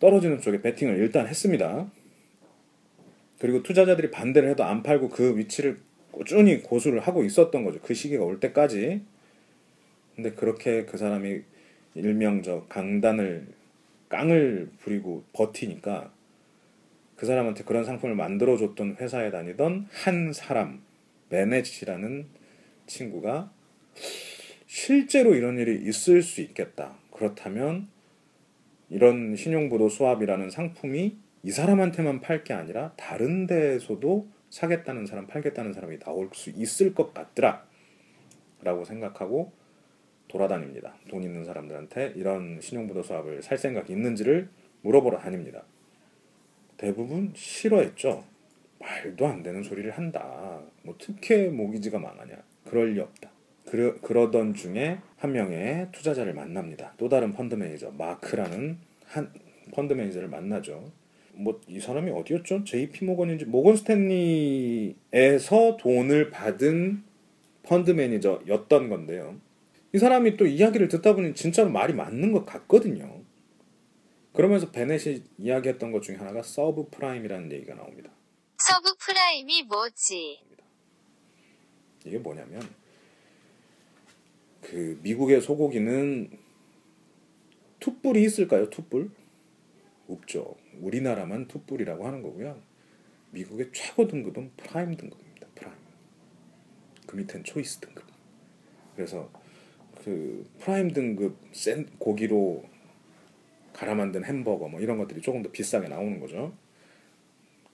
떨어지는 0.00 0.42
쪽에 0.42 0.60
베팅을 0.60 0.98
일단 0.98 1.26
했습니다. 1.26 1.90
그리고 3.38 3.62
투자자들이 3.62 4.10
반대를 4.10 4.50
해도 4.50 4.64
안 4.64 4.82
팔고 4.82 5.10
그 5.10 5.36
위치를 5.36 5.78
꾸준히 6.10 6.62
고수를 6.62 7.00
하고 7.00 7.24
있었던 7.24 7.64
거죠. 7.64 7.80
그 7.80 7.94
시기가 7.94 8.24
올 8.24 8.40
때까지. 8.40 9.02
근데 10.16 10.32
그렇게 10.32 10.84
그 10.84 10.96
사람이 10.96 11.42
일명 11.94 12.42
저 12.42 12.66
강단을 12.68 13.46
깡을 14.08 14.70
부리고 14.80 15.24
버티니까 15.32 16.12
그 17.16 17.26
사람한테 17.26 17.64
그런 17.64 17.84
상품을 17.84 18.14
만들어 18.14 18.56
줬던 18.56 18.96
회사에 19.00 19.30
다니던 19.30 19.88
한 19.90 20.32
사람 20.32 20.82
매네지라는 21.28 22.26
친구가 22.86 23.52
실제로 24.66 25.34
이런 25.34 25.58
일이 25.58 25.88
있을 25.88 26.22
수 26.22 26.40
있겠다. 26.40 26.96
그렇다면 27.12 27.88
이런 28.90 29.36
신용부도 29.36 29.88
스왑이라는 29.88 30.50
상품이 30.50 31.16
이 31.42 31.50
사람한테만 31.50 32.20
팔 32.20 32.44
게 32.44 32.52
아니라 32.54 32.92
다른 32.96 33.46
데에서도 33.46 34.26
사겠다는 34.50 35.06
사람, 35.06 35.26
팔겠다는 35.26 35.72
사람이 35.72 35.98
나올 35.98 36.30
수 36.32 36.50
있을 36.50 36.94
것 36.94 37.14
같더라. 37.14 37.66
라고 38.62 38.84
생각하고 38.84 39.52
돌아다닙니다. 40.26 40.94
돈 41.08 41.22
있는 41.22 41.44
사람들한테 41.44 42.14
이런 42.16 42.60
신용부도 42.60 43.02
스왑을 43.02 43.42
살 43.42 43.56
생각이 43.56 43.92
있는지를 43.92 44.48
물어보러 44.82 45.18
다닙니다. 45.18 45.62
대부분 46.76 47.32
싫어했죠. 47.34 48.24
말도 48.78 49.26
안 49.26 49.42
되는 49.42 49.62
소리를 49.62 49.90
한다. 49.90 50.60
뭐 50.82 50.94
특혜 50.98 51.48
모기지가 51.48 51.98
망하냐. 51.98 52.36
그럴 52.64 52.94
리 52.94 53.00
없다. 53.00 53.30
그러, 53.66 53.94
그러던 54.00 54.54
중에 54.54 54.98
한 55.16 55.32
명의 55.32 55.88
투자자를 55.92 56.32
만납니다. 56.34 56.94
또 56.96 57.08
다른 57.08 57.32
펀드 57.32 57.54
매니저 57.54 57.92
마크라는 57.92 58.78
한 59.06 59.32
펀드 59.72 59.92
매니저를 59.94 60.28
만나죠. 60.28 60.90
뭐 61.38 61.60
이 61.68 61.80
사람이 61.80 62.10
어디였죠? 62.10 62.64
JP 62.64 63.04
모건인지 63.04 63.44
모건 63.44 63.76
스탠리에서 63.76 64.96
돈을 65.78 66.30
받은 66.30 67.04
펀드 67.62 67.92
매니저였던 67.92 68.88
건데요. 68.88 69.40
이 69.94 69.98
사람이 69.98 70.36
또 70.36 70.46
이야기를 70.46 70.88
듣다 70.88 71.14
보니 71.14 71.34
진짜로 71.34 71.70
말이 71.70 71.94
맞는 71.94 72.32
것 72.32 72.44
같거든요. 72.44 73.22
그러면서 74.32 74.70
베넷이 74.70 75.22
이야기했던 75.38 75.92
것 75.92 76.02
중에 76.02 76.16
하나가 76.16 76.42
서브 76.42 76.88
프라임이라는 76.90 77.52
얘기가 77.52 77.74
나옵니다. 77.74 78.10
서브 78.58 78.94
프라임이 78.98 79.62
뭐지? 79.64 80.40
이게 82.04 82.18
뭐냐면 82.18 82.62
그 84.60 84.98
미국의 85.02 85.40
소고기는 85.40 86.30
투뿔이 87.80 88.22
있을까요? 88.22 88.68
투뿔? 88.70 89.10
없죠. 90.08 90.56
우리나라만 90.80 91.48
투뿔이라고 91.48 92.06
하는 92.06 92.22
거고요. 92.22 92.60
미국의 93.30 93.70
최고 93.72 94.06
등급은 94.06 94.52
프라임 94.56 94.96
등급입니다. 94.96 95.46
프라임. 95.54 95.76
그 97.06 97.16
밑엔 97.16 97.44
초이스 97.44 97.78
등급. 97.78 98.04
그래서 98.94 99.30
그 100.02 100.48
프라임 100.58 100.90
등급 100.92 101.36
센 101.52 101.86
고기로 101.98 102.64
갈아 103.72 103.94
만든 103.94 104.24
햄버거 104.24 104.68
뭐 104.68 104.80
이런 104.80 104.98
것들이 104.98 105.20
조금 105.20 105.42
더 105.42 105.50
비싸게 105.50 105.88
나오는 105.88 106.18
거죠. 106.20 106.52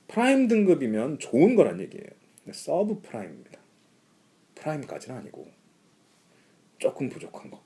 프라임 0.09 0.49
등급이면 0.49 1.19
좋은 1.19 1.55
거란 1.57 1.81
얘기예요. 1.81 2.07
서브 2.53 3.01
프라임입니다. 3.01 3.59
프라임까지는 4.55 5.19
아니고 5.19 5.49
조금 6.79 7.09
부족한 7.09 7.51
거. 7.51 7.63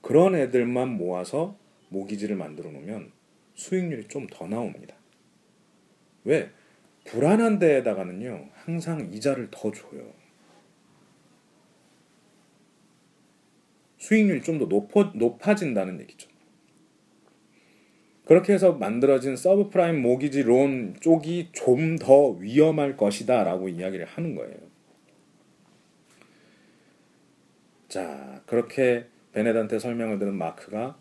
그런 0.00 0.34
애들만 0.34 0.88
모아서 0.88 1.56
모기지를 1.88 2.36
만들어 2.36 2.70
놓으면 2.70 3.12
수익률이 3.54 4.08
좀 4.08 4.26
더 4.28 4.46
나옵니다. 4.46 4.94
왜? 6.24 6.50
불안한 7.04 7.58
데에다가는요, 7.58 8.48
항상 8.54 9.12
이자를 9.12 9.48
더 9.50 9.70
줘요. 9.72 10.12
수익률이 13.98 14.42
좀 14.42 14.58
더 14.58 14.66
높아, 14.66 15.12
높아진다는 15.14 16.00
얘기죠. 16.00 16.28
그렇게 18.24 18.52
해서 18.52 18.72
만들어진 18.74 19.34
서브프라임 19.36 20.00
모기지 20.02 20.42
론 20.44 20.94
쪽이 21.00 21.50
좀 21.52 21.96
더 21.98 22.28
위험할 22.30 22.96
것이다 22.96 23.42
라고 23.44 23.68
이야기를 23.68 24.06
하는 24.06 24.34
거예요. 24.36 24.56
자, 27.88 28.40
그렇게 28.46 29.06
베네단테 29.32 29.78
설명을 29.80 30.18
들은 30.20 30.34
마크가 30.34 30.96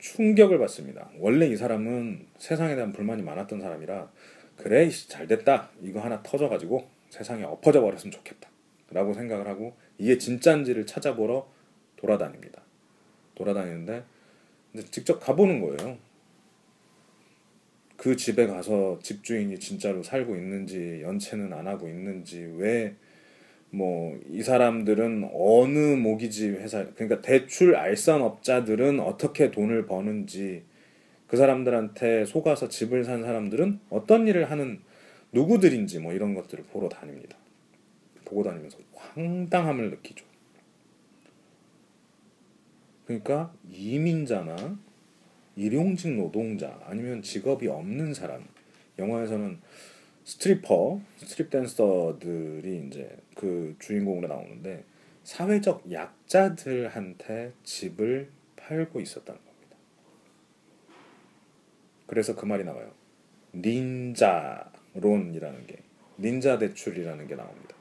충격을 0.00 0.58
받습니다. 0.58 1.10
원래 1.18 1.46
이 1.46 1.56
사람은 1.56 2.26
세상에 2.38 2.74
대한 2.74 2.92
불만이 2.92 3.22
많았던 3.22 3.60
사람이라 3.60 4.10
그래 4.56 4.88
잘 4.90 5.26
됐다 5.26 5.70
이거 5.82 6.00
하나 6.00 6.22
터져가지고 6.22 6.88
세상에 7.10 7.44
엎어져 7.44 7.80
버렸으면 7.80 8.12
좋겠다 8.12 8.48
라고 8.90 9.14
생각을 9.14 9.46
하고 9.46 9.76
이게 9.98 10.18
진짜인지를 10.18 10.86
찾아보러 10.86 11.48
돌아다닙니다. 11.96 12.62
돌아다니는데 13.34 14.04
직접 14.90 15.20
가보는 15.20 15.60
거예요. 15.60 15.98
그 17.96 18.16
집에 18.16 18.46
가서 18.46 18.98
집주인이 19.02 19.58
진짜로 19.60 20.02
살고 20.02 20.34
있는지 20.34 21.00
연체는 21.02 21.52
안 21.52 21.66
하고 21.66 21.86
있는지 21.88 22.50
왜 22.56 22.96
뭐 23.70 24.10
이 24.40 24.42
사람들은 24.42 25.30
어느 25.34 25.78
모기지 25.96 26.48
회사 26.50 26.86
그러니까 26.94 27.20
대출 27.20 27.76
알선업자들은 27.76 29.00
어떻게 29.00 29.50
돈을 29.50 29.86
버는지 29.86 30.62
그 31.26 31.36
사람들한테 31.36 32.24
속아서 32.24 32.68
집을 32.68 33.04
산 33.04 33.22
사람들은 33.22 33.80
어떤 33.90 34.26
일을 34.26 34.50
하는 34.50 34.80
누구들인지 35.32 35.98
뭐 35.98 36.12
이런 36.12 36.34
것들을 36.34 36.64
보러 36.64 36.88
다닙니다. 36.88 37.36
보고 38.24 38.42
다니면서 38.42 38.78
황당함을 38.94 39.90
느끼죠. 39.90 40.24
그러니까 43.04 43.52
이민자나 43.70 44.78
일용직 45.56 46.14
노동자 46.14 46.80
아니면 46.86 47.22
직업이 47.22 47.68
없는 47.68 48.14
사람 48.14 48.44
영화에서는 48.98 49.58
스트리퍼, 50.24 51.00
스트립 51.18 51.50
댄서들이 51.50 52.86
이제 52.86 53.18
그 53.34 53.76
주인공으로 53.78 54.28
나오는데 54.28 54.84
사회적 55.24 55.90
약자들한테 55.90 57.52
집을 57.64 58.30
팔고 58.56 59.00
있었다는 59.00 59.40
겁니다. 59.40 59.76
그래서 62.06 62.34
그 62.34 62.46
말이 62.46 62.64
나와요. 62.64 62.92
닌자론이라는 63.54 65.66
게 65.66 65.82
닌자 66.18 66.58
대출이라는 66.58 67.26
게 67.26 67.34
나옵니다. 67.34 67.76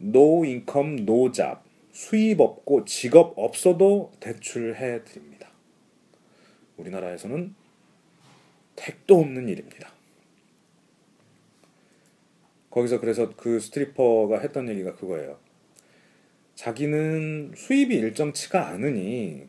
Income, 0.00 1.02
no 1.02 1.30
job. 1.30 1.58
수입 1.92 2.40
없고 2.40 2.86
직업 2.86 3.38
없어도 3.38 4.10
대출해 4.18 5.04
드립니다. 5.04 5.48
우리나라에서는 6.78 7.54
택도 8.76 9.20
없는 9.20 9.48
일입니다. 9.48 9.92
거기서 12.70 13.00
그래서 13.00 13.34
그 13.36 13.60
스트리퍼가 13.60 14.38
했던 14.38 14.68
얘기가 14.68 14.94
그거예요. 14.94 15.38
자기는 16.54 17.52
수입이 17.56 17.94
일정치가 17.94 18.68
않으니 18.68 19.48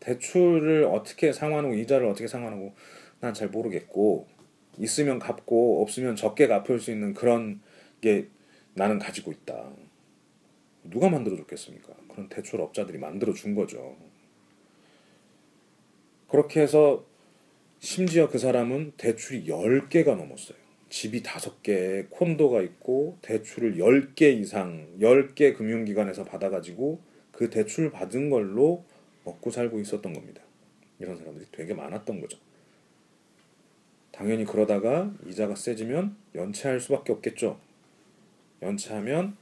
대출을 0.00 0.84
어떻게 0.84 1.32
상환하고 1.32 1.74
이자를 1.74 2.06
어떻게 2.06 2.26
상환하고 2.26 2.74
난 3.20 3.34
잘 3.34 3.48
모르겠고 3.48 4.26
있으면 4.78 5.18
갚고 5.18 5.82
없으면 5.82 6.16
적게 6.16 6.46
갚을 6.46 6.78
수 6.80 6.90
있는 6.90 7.14
그런 7.14 7.60
게 8.00 8.28
나는 8.74 8.98
가지고 8.98 9.32
있다. 9.32 9.70
누가 10.84 11.08
만들어 11.08 11.36
줬겠습니까? 11.36 11.94
그런 12.08 12.28
대출 12.28 12.60
업자들이 12.60 12.98
만들어 12.98 13.32
준 13.32 13.54
거죠. 13.54 13.96
그렇게 16.28 16.60
해서 16.60 17.04
심지어 17.78 18.28
그 18.28 18.38
사람은 18.38 18.92
대출이 18.96 19.46
10개가 19.46 20.16
넘었어요. 20.16 20.56
집이 20.88 21.22
5개, 21.22 22.08
콘도가 22.10 22.62
있고 22.62 23.18
대출을 23.22 23.76
10개 23.76 24.38
이상 24.40 24.88
10개 25.00 25.56
금융기관에서 25.56 26.24
받아가지고 26.24 27.00
그 27.32 27.50
대출 27.50 27.90
받은 27.90 28.30
걸로 28.30 28.84
먹고 29.24 29.50
살고 29.50 29.80
있었던 29.80 30.12
겁니다. 30.12 30.42
이런 30.98 31.16
사람들이 31.16 31.46
되게 31.52 31.74
많았던 31.74 32.20
거죠. 32.20 32.38
당연히 34.10 34.44
그러다가 34.44 35.12
이자가 35.26 35.54
세지면 35.54 36.16
연체할 36.34 36.80
수밖에 36.80 37.12
없겠죠. 37.12 37.60
연체하면 38.62 39.36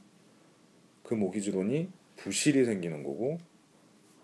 그 1.03 1.13
모기지론이 1.13 1.89
부실이 2.17 2.65
생기는 2.65 3.03
거고 3.03 3.37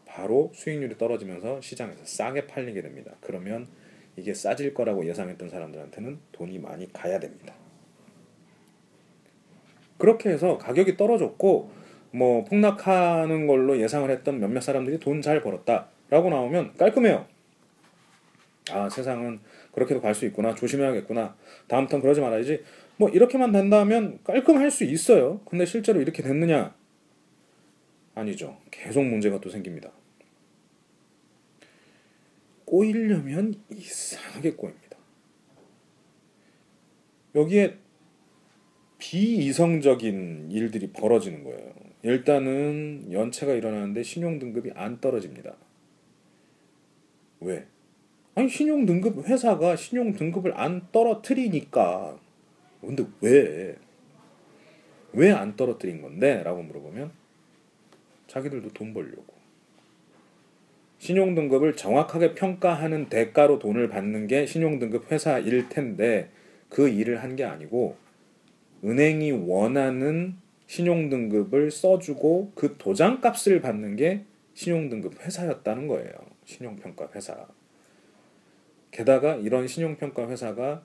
바로 0.05 0.51
수익률이 0.53 0.97
떨어지면서 0.97 1.61
시장에서 1.61 2.03
싸게 2.03 2.47
팔리게 2.47 2.81
됩니다. 2.81 3.15
그러면 3.21 3.69
이게 4.15 4.33
싸질 4.33 4.73
거라고 4.73 5.05
예상했던 5.05 5.49
사람들한테는 5.49 6.19
돈이 6.31 6.59
많이 6.59 6.91
가야 6.91 7.19
됩니다. 7.19 7.53
그렇게 9.97 10.29
해서 10.29 10.57
가격이 10.57 10.97
떨어졌고 10.97 11.71
뭐 12.11 12.43
폭락하는 12.45 13.47
걸로 13.47 13.79
예상을 13.79 14.09
했던 14.09 14.39
몇몇 14.39 14.61
사람들이 14.61 14.99
돈 14.99 15.21
잘 15.21 15.41
벌었다라고 15.41 16.29
나오면 16.29 16.73
깔끔해요. 16.77 17.25
아 18.71 18.89
세상은 18.89 19.39
그렇게도 19.73 20.01
갈 20.01 20.13
수 20.13 20.25
있구나 20.25 20.53
조심해야겠구나 20.55 21.35
다음부터는 21.67 22.01
그러지 22.01 22.21
말아야지 22.21 22.63
뭐 22.97 23.09
이렇게만 23.09 23.51
된다면 23.51 24.19
깔끔할 24.23 24.69
수 24.71 24.83
있어요. 24.83 25.39
근데 25.45 25.65
실제로 25.65 26.01
이렇게 26.01 26.21
됐느냐? 26.21 26.73
아니죠. 28.13 28.57
계속 28.69 29.03
문제가 29.03 29.39
또 29.39 29.49
생깁니다. 29.49 29.89
꼬이려면 32.71 33.53
이상하게 33.69 34.53
꼬입니다. 34.53 34.97
여기에 37.35 37.77
비이성적인 38.97 40.51
일들이 40.51 40.87
벌어지는 40.93 41.43
거예요. 41.43 41.73
일단은 42.03 43.11
연체가 43.11 43.53
일어나는데 43.53 44.03
신용 44.03 44.39
등급이 44.39 44.71
안 44.73 45.01
떨어집니다. 45.01 45.57
왜? 47.41 47.67
아니 48.35 48.47
신용 48.47 48.85
등급 48.85 49.27
회사가 49.27 49.75
신용 49.75 50.13
등급을 50.13 50.57
안 50.57 50.87
떨어뜨리니까. 50.93 52.17
근데 52.79 53.05
왜? 53.19 53.75
왜 55.11 55.31
안 55.33 55.57
떨어뜨린 55.57 56.01
건데? 56.01 56.41
라고 56.43 56.63
물어보면 56.63 57.11
자기들도 58.27 58.69
돈 58.69 58.93
벌려고. 58.93 59.40
신용등급을 61.01 61.75
정확하게 61.75 62.35
평가하는 62.35 63.09
대가로 63.09 63.57
돈을 63.57 63.89
받는 63.89 64.27
게 64.27 64.45
신용등급 64.45 65.11
회사 65.11 65.39
일 65.39 65.67
텐데 65.67 66.29
그 66.69 66.89
일을 66.89 67.23
한 67.23 67.35
게 67.35 67.43
아니고 67.43 67.95
은행이 68.83 69.31
원하는 69.31 70.35
신용등급을 70.67 71.71
써주고 71.71 72.51
그 72.53 72.75
도장값을 72.77 73.61
받는 73.61 73.95
게 73.95 74.25
신용등급 74.53 75.25
회사였다는 75.25 75.87
거예요. 75.87 76.11
신용평가 76.45 77.09
회사. 77.15 77.47
게다가 78.91 79.37
이런 79.37 79.67
신용평가 79.67 80.29
회사가 80.29 80.83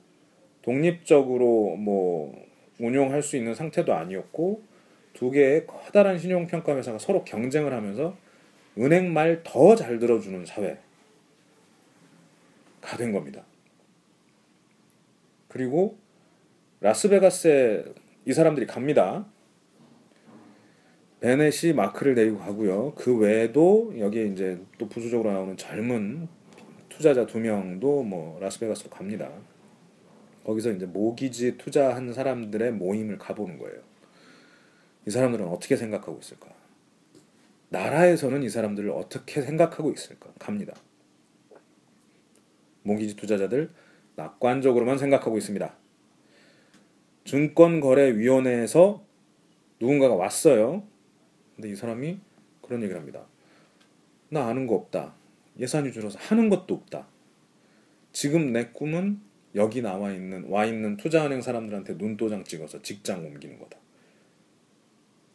독립적으로 0.63 1.77
뭐 1.77 2.43
운용할 2.81 3.23
수 3.23 3.37
있는 3.37 3.55
상태도 3.55 3.93
아니었고 3.93 4.63
두 5.13 5.31
개의 5.31 5.67
커다란 5.67 6.19
신용평가 6.19 6.75
회사가 6.75 6.99
서로 6.99 7.23
경쟁을 7.23 7.75
하면서 7.75 8.17
은행 8.79 9.13
말 9.13 9.43
더 9.43 9.75
잘 9.75 9.99
들어주는 9.99 10.45
사회가 10.47 10.79
된 12.99 13.13
겁니다. 13.13 13.43
그리고 15.49 15.99
라스베가스에 16.81 17.85
이 18.27 18.33
사람들이 18.33 18.67
갑니다. 18.67 19.27
베넷이 21.21 21.73
마크를 21.73 22.15
데리고 22.15 22.39
가고요. 22.39 22.93
그 22.95 23.17
외에도 23.17 23.95
여기에 23.99 24.27
이제 24.27 24.61
또 24.79 24.89
부수적으로 24.89 25.33
나오는 25.33 25.57
젊은 25.57 26.29
투자자 26.91 27.27
두 27.27 27.39
명도 27.41 28.03
뭐 28.03 28.39
라스베가스로 28.41 28.91
갑니다. 28.91 29.31
거기서 30.45 30.73
이제 30.73 30.87
모기지 30.87 31.57
투자한 31.59 32.13
사람들의 32.13 32.73
모임을 32.73 33.19
가보는 33.19 33.59
거예요. 33.59 33.81
이 35.07 35.11
사람들은 35.11 35.47
어떻게 35.49 35.77
생각하고 35.77 36.19
있을까? 36.21 36.49
나라에서는 37.69 38.43
이 38.43 38.49
사람들을 38.49 38.91
어떻게 38.91 39.43
생각하고 39.43 39.93
있을까? 39.93 40.33
갑니다. 40.39 40.75
모기지 42.83 43.17
투자자들 43.17 43.71
낙관적으로만 44.15 44.99
생각하고 44.99 45.37
있습니다. 45.37 45.75
증권거래위원회에서 47.25 49.05
누군가가 49.81 50.15
왔어요. 50.15 50.87
근데 51.57 51.71
이 51.71 51.75
사람이 51.75 52.21
그런 52.63 52.83
얘기를 52.83 52.99
합니다. 52.99 53.27
나 54.29 54.47
아는 54.47 54.67
거 54.67 54.75
없다. 54.75 55.15
예산이 55.59 55.93
줄어서 55.93 56.19
하는 56.19 56.49
것도 56.49 56.75
없다. 56.75 57.09
지금 58.13 58.53
내 58.53 58.67
꿈은 58.67 59.21
여기 59.55 59.83
나와 59.83 60.13
있는 60.13 60.45
와 60.49 60.67
있는 60.67 60.97
투자은행 60.97 61.43
사람들한테 61.43 61.95
눈도장 61.95 62.45
찍어서 62.45 62.83
직장 62.83 63.25
옮기는 63.25 63.59
거다. 63.59 63.79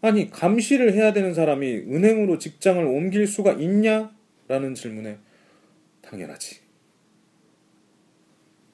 아니 0.02 0.30
감시를 0.30 0.94
해야 0.94 1.14
되는 1.14 1.34
사람이 1.34 1.68
은행으로 1.74 2.38
직장을 2.40 2.84
옮길 2.84 3.28
수가 3.28 3.54
있냐? 3.54 4.12
라는 4.48 4.74
질문에 4.74 5.18
당연하지. 6.02 6.60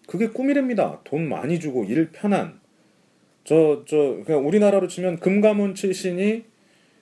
그게 0.08 0.28
꿈이랍니다. 0.30 1.02
돈 1.04 1.28
많이 1.28 1.60
주고 1.60 1.84
일 1.84 2.12
편한 2.12 2.60
저 3.44 3.84
저 3.88 4.22
그냥 4.26 4.48
우리나라로 4.48 4.88
치면 4.88 5.20
금감원 5.20 5.76
출신이 5.76 6.46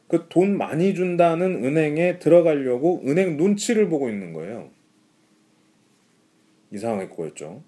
그 0.08 0.28
돈 0.30 0.58
많이 0.58 0.94
준다는 0.94 1.64
은행에 1.64 2.20
들어가려고 2.20 3.02
은행 3.06 3.38
눈치를 3.38 3.90
보고 3.90 4.10
있는 4.10 4.34
거예요. 4.34 4.70
이상하게 6.72 7.08
꼬였죠. 7.08 7.64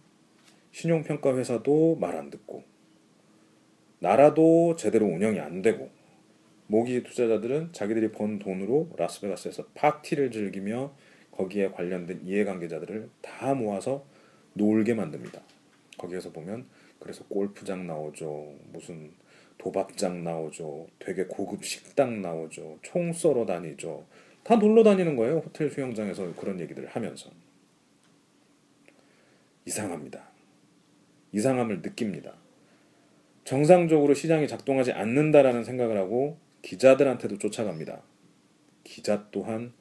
신용평가 0.71 1.37
회사도 1.37 1.97
말 1.99 2.15
안 2.15 2.29
듣고 2.29 2.63
나라도 3.99 4.75
제대로 4.75 5.05
운영이 5.07 5.39
안 5.39 5.61
되고 5.61 5.89
모기 6.67 7.01
투자자들은 7.01 7.71
자기들이 7.71 8.11
번 8.11 8.39
돈으로 8.39 8.91
라스베가스에서 8.97 9.67
파티를 9.73 10.31
즐기며 10.31 10.93
거기에 11.31 11.69
관련된 11.69 12.21
이해관계자들을 12.25 13.09
다 13.21 13.53
모아서 13.53 14.05
놀게 14.53 14.93
만듭니다. 14.93 15.41
거기에서 15.97 16.31
보면 16.31 16.65
그래서 16.99 17.23
골프장 17.25 17.87
나오죠. 17.87 18.55
무슨 18.71 19.11
도박장 19.57 20.23
나오죠. 20.23 20.87
되게 20.99 21.25
고급 21.25 21.63
식당 21.63 22.21
나오죠. 22.21 22.79
총 22.81 23.13
쏘러 23.13 23.45
다니죠. 23.45 24.05
다 24.43 24.55
놀러 24.55 24.83
다니는 24.83 25.15
거예요. 25.15 25.39
호텔 25.39 25.69
수영장에서 25.69 26.33
그런 26.35 26.59
얘기들을 26.59 26.89
하면서. 26.89 27.29
이상합니다. 29.65 30.27
이상함을 31.31 31.81
느낍니다. 31.81 32.33
정상적으로 33.43 34.13
시장이 34.13 34.47
작동하지 34.47 34.91
않는다라는 34.91 35.63
생각을 35.63 35.97
하고 35.97 36.37
기자들한테도 36.67 37.37
쫓아갑니다. 37.37 38.01
기자 38.83 39.29
또한 39.31 39.71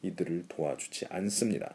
이들을 0.00 0.46
도와주지 0.48 1.06
않습니다. 1.10 1.74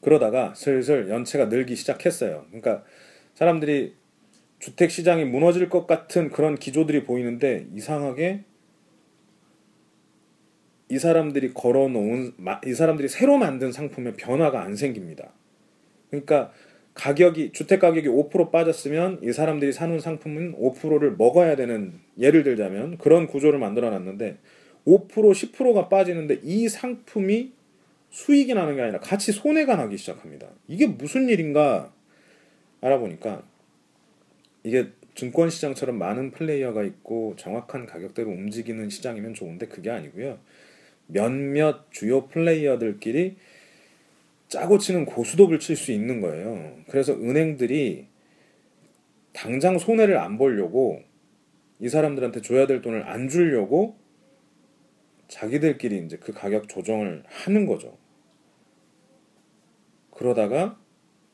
그러다가 0.00 0.54
슬슬 0.54 1.10
연체가 1.10 1.46
늘기 1.46 1.76
시작했어요. 1.76 2.46
그러니까 2.46 2.82
사람들이 3.34 3.94
주택 4.58 4.90
시장이 4.90 5.26
무너질 5.26 5.68
것 5.68 5.86
같은 5.86 6.30
그런 6.30 6.54
기조들이 6.54 7.04
보이는데 7.04 7.66
이상하게 7.74 8.44
이 10.88 10.98
사람들이 10.98 11.52
걸어놓은 11.52 12.36
이 12.64 12.72
사람들이 12.72 13.08
새로 13.08 13.36
만든 13.36 13.70
상품에 13.70 14.14
변화가 14.14 14.62
안 14.62 14.76
생깁니다. 14.76 15.30
그러니까 16.08 16.52
가격이 16.94 17.52
주택 17.52 17.80
가격이 17.80 18.08
5% 18.08 18.50
빠졌으면 18.50 19.18
이 19.22 19.32
사람들이 19.32 19.72
사는 19.72 19.98
상품은 19.98 20.56
5%를 20.56 21.16
먹어야 21.16 21.56
되는 21.56 21.92
예를 22.18 22.44
들자면 22.44 22.98
그런 22.98 23.26
구조를 23.26 23.58
만들어 23.58 23.90
놨는데 23.90 24.38
5% 24.86 25.08
10%가 25.08 25.88
빠지는데 25.88 26.40
이 26.42 26.68
상품이 26.68 27.52
수익이 28.10 28.54
나는 28.54 28.76
게 28.76 28.82
아니라 28.82 29.00
같이 29.00 29.32
손해가 29.32 29.74
나기 29.74 29.96
시작합니다. 29.96 30.46
이게 30.68 30.86
무슨 30.86 31.28
일인가 31.28 31.92
알아보니까 32.80 33.42
이게 34.62 34.88
증권 35.16 35.50
시장처럼 35.50 35.98
많은 35.98 36.30
플레이어가 36.30 36.84
있고 36.84 37.34
정확한 37.36 37.86
가격대로 37.86 38.30
움직이는 38.30 38.88
시장이면 38.88 39.34
좋은데 39.34 39.66
그게 39.66 39.90
아니고요. 39.90 40.38
몇몇 41.06 41.90
주요 41.90 42.26
플레이어들끼리 42.28 43.36
짜고 44.48 44.78
치는 44.78 45.04
고수톱을 45.06 45.58
칠 45.58 45.76
수 45.76 45.92
있는 45.92 46.20
거예요. 46.20 46.76
그래서 46.88 47.12
은행들이 47.12 48.06
당장 49.32 49.78
손해를 49.78 50.18
안 50.18 50.38
보려고 50.38 51.02
이 51.80 51.88
사람들한테 51.88 52.40
줘야 52.40 52.66
될 52.66 52.80
돈을 52.80 53.08
안 53.08 53.28
주려고 53.28 53.98
자기들끼리 55.28 55.98
이제 56.04 56.16
그 56.18 56.32
가격 56.32 56.68
조정을 56.68 57.24
하는 57.26 57.66
거죠. 57.66 57.98
그러다가 60.10 60.78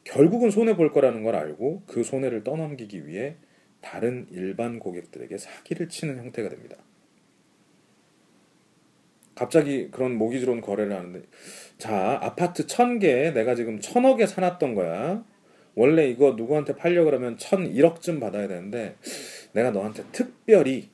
결국은 0.05 0.51
손해 0.51 0.77
볼 0.77 0.92
거라는 0.92 1.23
걸 1.23 1.37
알고 1.37 1.83
그 1.87 2.03
손해를 2.03 2.42
떠넘기기 2.42 3.07
위해 3.07 3.37
다른 3.83 4.27
일반 4.31 4.79
고객들에게 4.79 5.37
사기를 5.37 5.88
치는 5.88 6.18
형태가 6.18 6.49
됩니다. 6.49 6.77
갑자기 9.40 9.90
그런 9.90 10.16
모기지론 10.18 10.61
거래를 10.61 10.94
하는데. 10.94 11.22
자 11.79 12.18
아파트 12.20 12.66
천 12.66 12.98
개 12.98 13.31
내가 13.31 13.55
지금 13.55 13.81
천억에 13.81 14.26
사놨던 14.26 14.74
거야. 14.74 15.24
원래 15.74 16.07
이거 16.09 16.33
누구한테 16.33 16.76
팔려 16.76 17.05
그러면 17.05 17.38
천 17.38 17.64
1억쯤 17.64 18.20
받아야 18.20 18.46
되는데 18.48 18.96
내가 19.55 19.70
너한테 19.70 20.05
특별히 20.12 20.90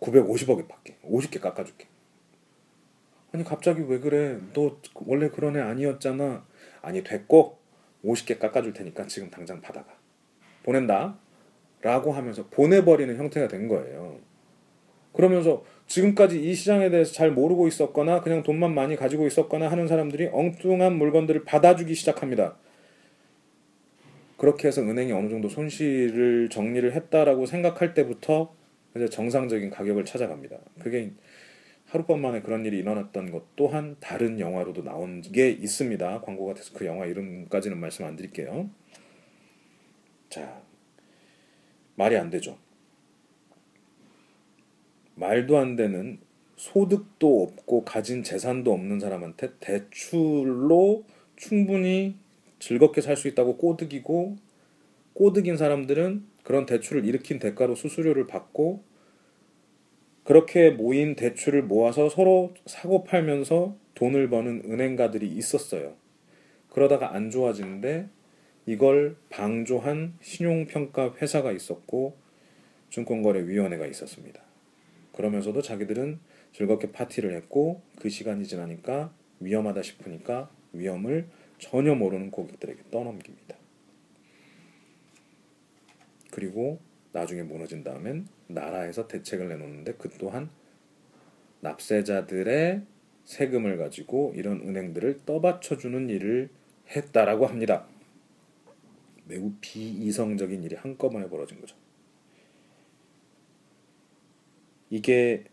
950억에 0.00 0.66
받게. 0.66 0.96
50개 1.04 1.40
깎아줄게. 1.40 1.86
아니 3.32 3.44
갑자기 3.44 3.82
왜 3.86 4.00
그래? 4.00 4.40
너 4.52 4.80
원래 5.06 5.28
그런 5.28 5.56
애 5.56 5.60
아니었잖아. 5.60 6.44
아니 6.82 7.04
됐고. 7.04 7.58
50개 8.04 8.40
깎아줄 8.40 8.72
테니까 8.72 9.06
지금 9.06 9.30
당장 9.30 9.60
받아가. 9.60 9.96
보낸다. 10.64 11.16
라고 11.80 12.12
하면서 12.12 12.44
보내버리는 12.48 13.16
형태가 13.16 13.46
된 13.46 13.68
거예요. 13.68 14.18
그러면서 15.12 15.64
지금까지 15.86 16.42
이 16.42 16.54
시장에 16.54 16.90
대해서 16.90 17.12
잘 17.12 17.30
모르고 17.30 17.68
있었거나 17.68 18.20
그냥 18.20 18.42
돈만 18.42 18.74
많이 18.74 18.96
가지고 18.96 19.26
있었거나 19.26 19.70
하는 19.70 19.86
사람들이 19.86 20.30
엉뚱한 20.32 20.96
물건들을 20.96 21.44
받아주기 21.44 21.94
시작합니다. 21.94 22.56
그렇게 24.36 24.68
해서 24.68 24.82
은행이 24.82 25.12
어느 25.12 25.28
정도 25.28 25.48
손실을 25.48 26.48
정리를 26.50 26.92
했다라고 26.92 27.46
생각할 27.46 27.94
때부터 27.94 28.54
이제 28.96 29.08
정상적인 29.08 29.70
가격을 29.70 30.04
찾아갑니다. 30.04 30.58
그게 30.80 31.12
하룻밤 31.86 32.20
만에 32.20 32.40
그런 32.40 32.64
일이 32.64 32.78
일어났던 32.78 33.30
것 33.30 33.54
또한 33.56 33.96
다른 34.00 34.40
영화로도 34.40 34.82
나온 34.82 35.22
게 35.22 35.50
있습니다. 35.50 36.22
광고 36.22 36.46
같아서 36.46 36.72
그 36.74 36.86
영화 36.86 37.06
이름까지는 37.06 37.78
말씀 37.78 38.04
안 38.04 38.16
드릴게요. 38.16 38.68
자, 40.28 40.60
말이 41.94 42.16
안 42.16 42.30
되죠. 42.30 42.58
말도 45.14 45.58
안 45.58 45.76
되는 45.76 46.18
소득도 46.56 47.42
없고 47.42 47.84
가진 47.84 48.22
재산도 48.22 48.72
없는 48.72 49.00
사람한테 49.00 49.52
대출로 49.60 51.04
충분히 51.36 52.16
즐겁게 52.58 53.00
살 53.00 53.16
수 53.16 53.28
있다고 53.28 53.56
꼬드기고 53.56 54.36
꼬드긴 55.14 55.56
사람들은 55.56 56.24
그런 56.42 56.66
대출을 56.66 57.04
일으킨 57.04 57.38
대가로 57.38 57.74
수수료를 57.74 58.26
받고 58.26 58.82
그렇게 60.24 60.70
모인 60.70 61.16
대출을 61.16 61.62
모아서 61.62 62.08
서로 62.08 62.54
사고 62.66 63.04
팔면서 63.04 63.76
돈을 63.94 64.30
버는 64.30 64.62
은행가들이 64.64 65.26
있었어요. 65.28 65.94
그러다가 66.70 67.14
안 67.14 67.30
좋아지는데 67.30 68.08
이걸 68.66 69.16
방조한 69.28 70.14
신용평가 70.20 71.14
회사가 71.20 71.52
있었고 71.52 72.16
증권거래위원회가 72.90 73.86
있었습니다. 73.86 74.43
그러면서도 75.14 75.62
자기들은 75.62 76.18
즐겁게 76.52 76.92
파티를 76.92 77.34
했고 77.34 77.82
그 77.98 78.08
시간이 78.08 78.46
지나니까 78.46 79.12
위험하다 79.40 79.82
싶으니까 79.82 80.50
위험을 80.72 81.26
전혀 81.58 81.94
모르는 81.94 82.30
고객들에게 82.30 82.82
떠넘깁니다. 82.90 83.56
그리고 86.30 86.80
나중에 87.12 87.42
무너진 87.42 87.84
다음엔 87.84 88.26
나라에서 88.48 89.06
대책을 89.06 89.48
내놓는데 89.48 89.94
그 89.94 90.10
또한 90.18 90.50
납세자들의 91.60 92.82
세금을 93.24 93.78
가지고 93.78 94.32
이런 94.36 94.60
은행들을 94.60 95.20
떠받쳐주는 95.24 96.10
일을 96.10 96.50
했다라고 96.94 97.46
합니다. 97.46 97.86
매우 99.26 99.52
비이성적인 99.60 100.62
일이 100.64 100.76
한꺼번에 100.76 101.28
벌어진 101.28 101.60
거죠. 101.60 101.76
이게 104.90 105.44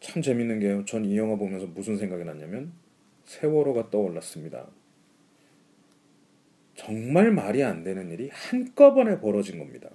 참 0.00 0.22
재밌는 0.22 0.60
게요. 0.60 0.84
전 0.84 1.04
이 1.04 1.16
영화 1.16 1.36
보면서 1.36 1.66
무슨 1.66 1.96
생각이 1.96 2.24
났냐면 2.24 2.72
세월호가 3.24 3.90
떠올랐습니다. 3.90 4.66
정말 6.74 7.30
말이 7.30 7.62
안 7.62 7.84
되는 7.84 8.10
일이 8.10 8.28
한꺼번에 8.32 9.20
벌어진 9.20 9.58
겁니다. 9.58 9.88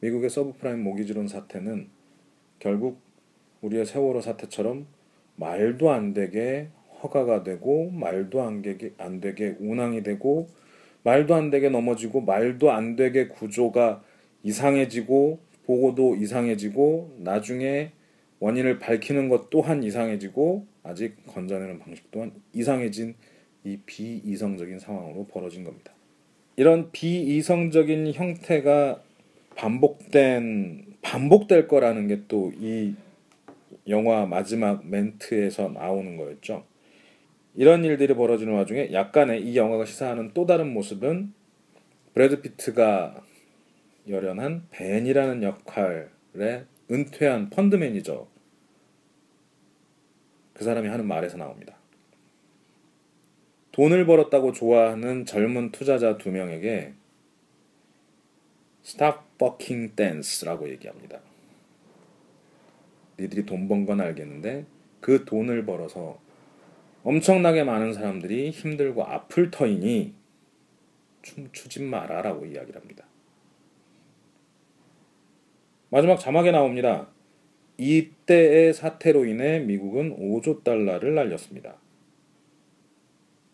미국의 0.00 0.30
서브프라임 0.30 0.82
모기지론 0.82 1.28
사태는 1.28 1.88
결국 2.58 3.00
우리의 3.60 3.86
세월호 3.86 4.20
사태처럼 4.20 4.86
말도 5.36 5.90
안 5.90 6.12
되게 6.12 6.68
허가가 7.02 7.42
되고 7.44 7.90
말도 7.90 8.42
안 8.42 8.62
되게 8.62 8.92
안 8.98 9.20
되게 9.20 9.56
운항이 9.60 10.02
되고 10.02 10.48
말도 11.04 11.34
안 11.34 11.50
되게 11.50 11.68
넘어지고 11.68 12.22
말도 12.22 12.72
안 12.72 12.96
되게 12.96 13.28
구조가 13.28 14.02
이상해지고 14.42 15.38
보고도 15.72 16.16
이상해지고 16.16 17.16
나중에 17.20 17.92
원인을 18.40 18.78
밝히는 18.78 19.28
것 19.28 19.48
또한 19.50 19.82
이상해지고 19.82 20.66
아직 20.82 21.14
건져내는 21.26 21.78
방식 21.78 22.10
또한 22.10 22.32
이상해진 22.52 23.14
이 23.64 23.78
비이성적인 23.86 24.78
상황으로 24.80 25.26
벌어진 25.26 25.64
겁니다. 25.64 25.92
이런 26.56 26.90
비이성적인 26.92 28.12
형태가 28.12 29.02
반복된 29.54 30.96
반복될 31.00 31.68
거라는 31.68 32.08
게 32.08 32.26
또 32.28 32.52
이 32.58 32.94
영화 33.88 34.26
마지막 34.26 34.86
멘트에서 34.86 35.68
나오는 35.70 36.16
거였죠. 36.16 36.64
이런 37.54 37.84
일들이 37.84 38.14
벌어지는 38.14 38.54
와중에 38.54 38.92
약간의 38.92 39.42
이 39.42 39.56
영화가 39.56 39.84
시사하는 39.84 40.32
또 40.34 40.46
다른 40.46 40.72
모습은 40.72 41.32
브래드 42.14 42.42
피트가 42.42 43.22
열연한 44.08 44.66
벤이라는 44.70 45.42
역할의 45.42 46.08
은퇴한 46.90 47.50
펀드 47.50 47.76
매니저 47.76 48.26
그 50.54 50.64
사람이 50.64 50.88
하는 50.88 51.06
말에서 51.06 51.36
나옵니다. 51.36 51.76
돈을 53.72 54.04
벌었다고 54.04 54.52
좋아하는 54.52 55.24
젊은 55.24 55.70
투자자 55.72 56.18
두 56.18 56.30
명에게 56.30 56.94
Stop 58.84 59.20
fucking 59.36 59.94
dance라고 59.96 60.68
얘기합니다. 60.70 61.20
니들이 63.18 63.46
돈 63.46 63.68
번 63.68 63.86
건 63.86 64.00
알겠는데 64.00 64.66
그 65.00 65.24
돈을 65.24 65.64
벌어서 65.64 66.20
엄청나게 67.04 67.64
많은 67.64 67.92
사람들이 67.94 68.50
힘들고 68.50 69.04
아플 69.04 69.50
터이니 69.50 70.14
춤추지 71.22 71.82
마라라고 71.82 72.46
이야기를 72.46 72.80
합니다. 72.80 73.04
마지막 75.92 76.16
자막에 76.18 76.52
나옵니다. 76.52 77.06
이때의 77.76 78.72
사태로 78.72 79.26
인해 79.26 79.58
미국은 79.58 80.16
5조 80.16 80.64
달러를 80.64 81.14
날렸습니다. 81.14 81.76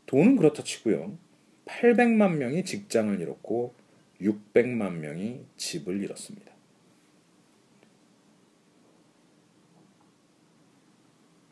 돈은 0.07 0.37
그렇다 0.37 0.63
치고요. 0.63 1.19
800만 1.67 2.37
명이 2.37 2.65
직장을 2.65 3.21
잃었고 3.21 3.75
600만 4.21 4.99
명이 4.99 5.47
집을 5.57 6.01
잃었습니다. 6.01 6.53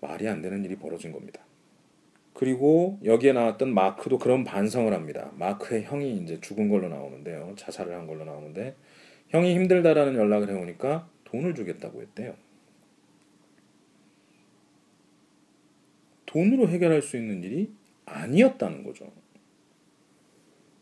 말이 0.01 0.29
안 0.29 0.41
되는 0.41 0.65
일이 0.65 0.77
벌어진 0.77 1.11
겁니다. 1.11 1.41
그리고 2.33 3.01
여기에 3.03 3.33
나왔던 3.33 3.75
마크도 3.75 4.21
그런 4.21 4.45
반성을 4.45 4.93
합니다. 4.93 5.33
마크의 5.35 5.83
형이 5.83 6.19
이제 6.19 6.41
죽은 6.41 6.69
걸로 6.69 6.89
나오는데요. 6.89 7.55
자살을 7.57 7.93
한 7.93 8.07
걸로 8.07 8.25
나오는데 8.25 8.77
형이 9.37 9.55
힘들다라는 9.55 10.15
연락을 10.15 10.51
해오니까 10.51 11.09
돈을 11.25 11.55
주겠다고 11.55 12.01
했대요. 12.03 12.35
돈으로 16.25 16.69
해결할 16.69 17.03
수 17.03 17.17
있는 17.17 17.43
일이 17.43 17.71
아니었다는 18.05 18.83
거죠. 18.83 19.11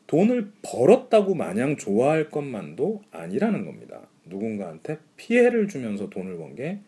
돈을 0.07 0.53
벌었다고 0.63 1.35
마냥 1.35 1.77
좋아할 1.77 2.31
것만도 2.31 3.03
아니라는 3.11 3.65
겁니다. 3.65 4.07
누군가한테 4.27 4.99
피해를 5.17 5.69
주면서 5.69 6.09
돈을 6.09 6.37
번 6.37 6.55
게 6.55 6.81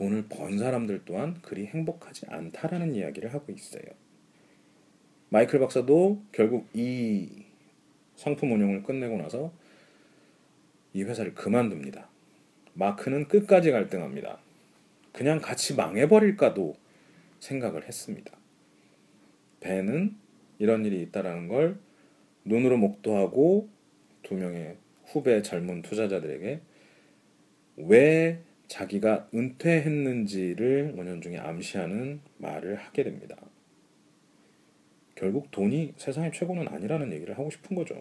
돈을 0.00 0.28
번 0.30 0.56
사람들 0.56 1.02
또한 1.04 1.34
그리 1.42 1.66
행복하지 1.66 2.24
않다라는 2.28 2.94
이야기를 2.94 3.34
하고 3.34 3.52
있어요. 3.52 3.82
마이클 5.28 5.58
박사도 5.58 6.22
결국 6.32 6.66
이 6.72 7.44
상품 8.16 8.52
운영을 8.52 8.82
끝내고 8.82 9.18
나서 9.18 9.52
이 10.92 11.02
회사를 11.02 11.34
그만둡니다. 11.34 12.08
마크는 12.74 13.28
끝까지 13.28 13.70
갈등합니다. 13.70 14.38
그냥 15.12 15.40
같이 15.40 15.74
망해버릴까도 15.74 16.74
생각을 17.40 17.86
했습니다. 17.86 18.32
벤은 19.60 20.16
이런 20.58 20.84
일이 20.84 21.02
있다라는 21.02 21.48
걸 21.48 21.78
눈으로 22.44 22.76
목도하고 22.78 23.68
두 24.22 24.34
명의 24.34 24.76
후배 25.04 25.42
젊은 25.42 25.82
투자자들에게 25.82 26.60
왜 27.76 28.40
자기가 28.68 29.28
은퇴했는지를 29.34 30.94
원현중에 30.96 31.38
암시하는 31.38 32.20
말을 32.38 32.76
하게 32.76 33.02
됩니다. 33.02 33.36
결국 35.16 35.50
돈이 35.50 35.94
세상의 35.96 36.32
최고는 36.32 36.68
아니라는 36.68 37.12
얘기를 37.12 37.36
하고 37.36 37.50
싶은 37.50 37.76
거죠. 37.76 37.94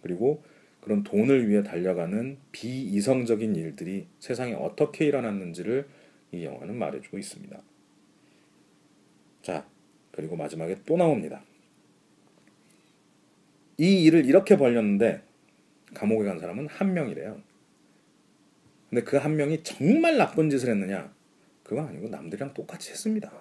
그리고 0.00 0.42
그런 0.86 1.02
돈을 1.02 1.48
위해 1.48 1.64
달려가는 1.64 2.38
비이성적인 2.52 3.56
일들이 3.56 4.06
세상에 4.20 4.54
어떻게 4.54 5.04
일어났는지를 5.06 5.88
이 6.30 6.44
영화는 6.44 6.78
말해주고 6.78 7.18
있습니다. 7.18 7.60
자, 9.42 9.66
그리고 10.12 10.36
마지막에 10.36 10.76
또 10.86 10.96
나옵니다. 10.96 11.42
이 13.78 14.04
일을 14.04 14.26
이렇게 14.26 14.56
벌렸는데 14.56 15.22
감옥에 15.92 16.24
간 16.24 16.38
사람은 16.38 16.68
한 16.68 16.94
명이래요. 16.94 17.42
근데 18.88 19.02
그 19.02 19.16
한 19.16 19.34
명이 19.34 19.64
정말 19.64 20.16
나쁜 20.16 20.48
짓을 20.50 20.70
했느냐? 20.70 21.12
그건 21.64 21.88
아니고 21.88 22.10
남들이랑 22.10 22.54
똑같이 22.54 22.92
했습니다. 22.92 23.32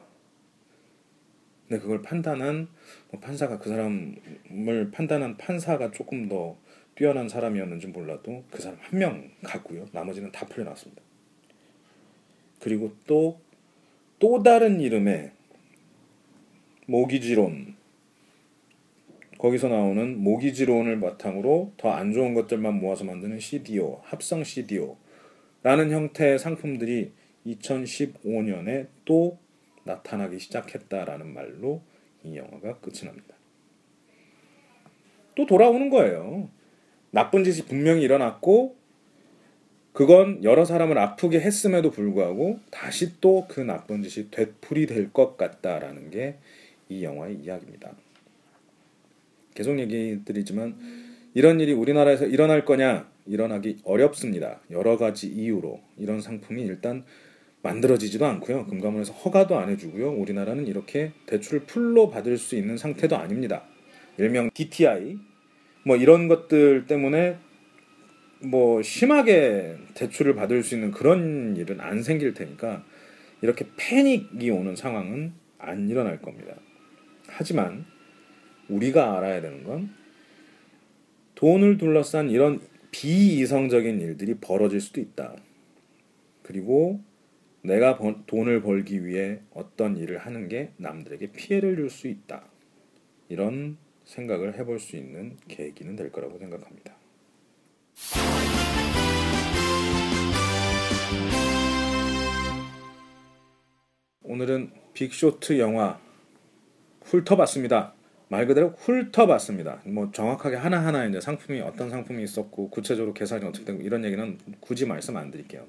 근데 1.67 1.79
그걸 1.79 2.01
판단한 2.01 2.69
뭐 3.11 3.19
판사가 3.19 3.59
그 3.59 3.69
사람을 3.69 4.89
판단한 4.91 5.37
판사가 5.37 5.91
조금 5.91 6.27
더 6.27 6.57
뛰어난 6.95 7.29
사람이었는지 7.29 7.87
몰라도 7.87 8.43
그 8.49 8.61
사람 8.61 8.77
한명 8.81 9.29
갔고요. 9.43 9.87
나머지는 9.91 10.31
다 10.31 10.45
풀려났습니다. 10.45 11.01
그리고 12.59 12.93
또 13.05 13.45
또 14.19 14.41
다른 14.43 14.79
이름의 14.79 15.31
모기지론 16.87 17.75
거기서 19.37 19.67
나오는 19.67 20.17
모기지론을 20.23 21.01
바탕으로 21.01 21.73
더 21.77 21.91
안 21.91 22.13
좋은 22.13 22.33
것들만 22.33 22.79
모아서 22.79 23.03
만드는 23.03 23.39
CDO, 23.39 24.01
합성 24.03 24.43
CDO라는 24.43 25.91
형태의 25.91 26.39
상품들이 26.39 27.11
2015년에 27.45 28.87
또 29.03 29.37
나타나기 29.83 30.39
시작했다라는 30.39 31.33
말로 31.33 31.81
이 32.23 32.37
영화가 32.37 32.79
끝이 32.79 33.01
납니다. 33.03 33.35
또 35.35 35.45
돌아오는 35.45 35.89
거예요. 35.89 36.49
나쁜 37.15 37.45
짓이 37.45 37.65
분명히 37.65 38.01
일어났고 38.03 38.75
그건 39.93 40.43
여러 40.43 40.65
사람을 40.65 40.97
아프게 40.97 41.39
했음에도 41.39 41.89
불구하고 41.89 42.59
다시 42.69 43.21
또 43.21 43.47
그 43.47 43.61
나쁜 43.61 44.03
짓이 44.03 44.29
되풀이 44.29 44.85
될 44.85 45.13
것 45.13 45.37
같다라는 45.37 46.11
게 46.11 46.37
이 46.89 47.03
영화의 47.03 47.37
이야기입니다. 47.37 47.93
계속 49.55 49.79
얘기 49.79 50.19
드리지만 50.23 50.75
이런 51.33 51.59
일이 51.59 51.73
우리나라에서 51.73 52.27
일어날 52.27 52.63
거냐 52.63 53.09
일어나기 53.25 53.77
어렵습니다. 53.85 54.59
여러 54.69 54.95
가지 54.97 55.27
이유로 55.27 55.79
이런 55.97 56.21
상품이 56.21 56.61
일단 56.61 57.03
만들어지지도 57.63 58.23
않고요. 58.27 58.67
금감원에서 58.67 59.13
허가도 59.13 59.57
안 59.57 59.69
해주고요. 59.69 60.11
우리나라는 60.11 60.67
이렇게 60.67 61.13
대출을 61.25 61.61
풀로 61.61 62.11
받을 62.11 62.37
수 62.37 62.55
있는 62.55 62.77
상태도 62.77 63.15
아닙니다. 63.17 63.63
일명 64.19 64.51
DTI 64.53 65.17
뭐 65.85 65.95
이런 65.95 66.27
것들 66.27 66.87
때문에 66.87 67.37
뭐 68.39 68.81
심하게 68.81 69.77
대출을 69.93 70.33
받을 70.33 70.63
수 70.63 70.73
있는 70.73 70.89
그런 70.89 71.55
일은 71.55 71.79
안 71.79 72.01
생길 72.01 72.33
테니까 72.33 72.83
이렇게 73.41 73.65
패닉이 73.77 74.49
오는 74.49 74.75
상황은 74.75 75.33
안 75.59 75.87
일어날 75.87 76.19
겁니다. 76.21 76.55
하지만 77.27 77.85
우리가 78.67 79.15
알아야 79.15 79.41
되는 79.41 79.63
건 79.63 79.93
돈을 81.35 81.77
둘러싼 81.77 82.31
이런 82.31 82.61
비이성적인 82.89 84.01
일들이 84.01 84.35
벌어질 84.41 84.81
수도 84.81 85.01
있다. 85.01 85.35
그리고 86.41 86.99
내가 87.61 87.97
번, 87.97 88.23
돈을 88.25 88.63
벌기 88.63 89.05
위해 89.05 89.39
어떤 89.53 89.97
일을 89.97 90.17
하는 90.17 90.47
게 90.47 90.71
남들에게 90.77 91.31
피해를 91.33 91.75
줄 91.75 91.89
수 91.91 92.07
있다. 92.07 92.43
이런 93.29 93.77
생각을 94.05 94.57
해볼 94.57 94.79
수 94.79 94.95
있는 94.95 95.37
계기는 95.47 95.95
될 95.95 96.11
거라고 96.11 96.37
생각합니다. 96.39 96.95
오늘은 104.23 104.71
빅쇼트 104.93 105.59
영화 105.59 105.99
훑어봤습니다. 107.03 107.93
말 108.27 108.47
그대로 108.47 108.73
훑어봤습니다. 108.77 109.81
뭐 109.85 110.11
정확하게 110.11 110.55
하나하나 110.55 111.05
이제 111.05 111.21
상품이 111.21 111.61
어떤 111.61 111.89
상품이 111.89 112.23
있었고 112.23 112.69
구체적으로 112.69 113.13
계산이 113.13 113.45
어떻게 113.45 113.65
되고 113.65 113.81
이런 113.81 114.03
얘기는 114.03 114.37
굳이 114.59 114.85
말씀 114.85 115.15
안 115.15 115.29
드릴게요. 115.29 115.65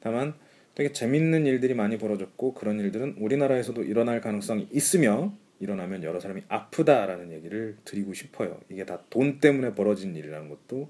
다만 0.00 0.34
되게 0.74 0.92
재밌는 0.92 1.46
일들이 1.46 1.74
많이 1.74 1.98
벌어졌고 1.98 2.54
그런 2.54 2.80
일들은 2.80 3.16
우리나라에서도 3.18 3.82
일어날 3.82 4.20
가능성이 4.20 4.68
있으며 4.72 5.32
일어나면 5.60 6.02
여러 6.02 6.20
사람이 6.20 6.42
아프다라는 6.48 7.32
얘기를 7.32 7.76
드리고 7.84 8.12
싶어요. 8.14 8.60
이게 8.68 8.84
다 8.84 9.02
돈 9.10 9.40
때문에 9.40 9.74
벌어진 9.74 10.14
일이라는 10.14 10.48
것도 10.48 10.88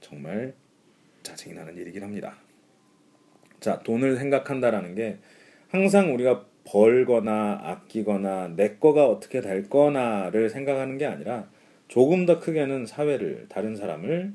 정말 0.00 0.54
짜증이 1.22 1.54
나는 1.54 1.76
일이긴 1.76 2.02
합니다. 2.02 2.36
자, 3.60 3.78
돈을 3.80 4.16
생각한다라는 4.16 4.94
게 4.94 5.18
항상 5.68 6.14
우리가 6.14 6.46
벌거나 6.64 7.60
아끼거나 7.62 8.48
내 8.56 8.76
거가 8.76 9.06
어떻게 9.06 9.40
될 9.40 9.68
거나를 9.68 10.50
생각하는 10.50 10.98
게 10.98 11.06
아니라 11.06 11.48
조금 11.88 12.26
더 12.26 12.40
크게는 12.40 12.86
사회를 12.86 13.46
다른 13.48 13.76
사람을 13.76 14.34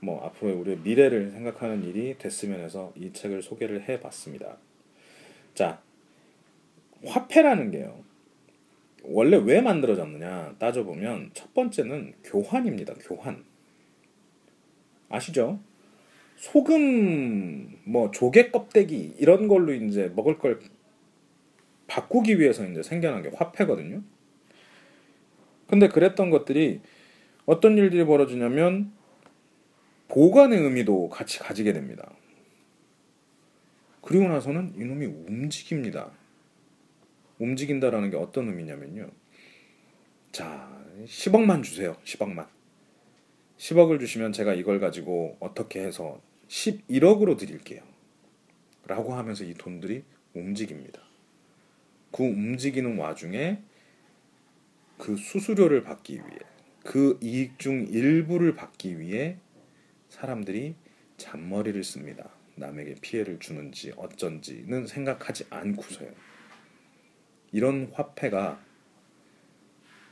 뭐 0.00 0.22
앞으로의 0.26 0.56
우리의 0.56 0.78
미래를 0.84 1.30
생각하는 1.30 1.82
일이 1.84 2.16
됐으면 2.18 2.60
해서 2.60 2.92
이 2.94 3.12
책을 3.12 3.42
소개를 3.42 3.88
해 3.88 4.00
봤습니다. 4.00 4.58
자, 5.54 5.80
화폐라는 7.06 7.70
게요. 7.70 8.04
원래 9.04 9.36
왜 9.36 9.60
만들어졌느냐 9.60 10.56
따져보면 10.58 11.30
첫 11.34 11.52
번째는 11.54 12.14
교환입니다. 12.24 12.94
교환. 12.94 13.44
아시죠? 15.08 15.60
소금, 16.36 17.78
뭐 17.84 18.10
조개 18.10 18.50
껍데기 18.50 19.14
이런 19.18 19.48
걸로 19.48 19.72
이제 19.72 20.12
먹을 20.14 20.38
걸 20.38 20.60
바꾸기 21.86 22.40
위해서 22.40 22.66
이제 22.66 22.82
생겨난 22.82 23.22
게 23.22 23.30
화폐거든요. 23.34 24.02
근데 25.66 25.88
그랬던 25.88 26.30
것들이 26.30 26.80
어떤 27.46 27.76
일들이 27.78 28.04
벌어지냐면 28.04 28.92
보관의 30.08 30.58
의미도 30.58 31.08
같이 31.08 31.38
가지게 31.38 31.72
됩니다. 31.72 32.12
그리고 34.00 34.28
나서는 34.28 34.74
이놈이 34.76 35.06
움직입니다. 35.06 36.10
움직인다라는 37.38 38.10
게 38.10 38.16
어떤 38.16 38.48
의미냐면요. 38.48 39.10
자, 40.32 40.68
10억만 41.04 41.62
주세요. 41.62 41.96
10억만. 42.04 42.48
10억을 43.58 44.00
주시면 44.00 44.32
제가 44.32 44.54
이걸 44.54 44.80
가지고 44.80 45.36
어떻게 45.40 45.80
해서 45.80 46.20
11억으로 46.48 47.38
드릴게요. 47.38 47.82
라고 48.86 49.14
하면서 49.14 49.44
이 49.44 49.54
돈들이 49.54 50.04
움직입니다. 50.34 51.00
그 52.10 52.24
움직이는 52.24 52.98
와중에 52.98 53.62
그 54.98 55.16
수수료를 55.16 55.82
받기 55.82 56.14
위해 56.14 56.38
그 56.84 57.18
이익 57.22 57.58
중 57.58 57.86
일부를 57.88 58.54
받기 58.54 59.00
위해 59.00 59.38
사람들이 60.10 60.74
잔머리를 61.16 61.82
씁니다. 61.82 62.30
남에게 62.56 62.96
피해를 63.00 63.38
주는지 63.40 63.92
어쩐지는 63.96 64.86
생각하지 64.86 65.46
않고서요. 65.50 66.10
이런 67.54 67.88
화폐가 67.92 68.58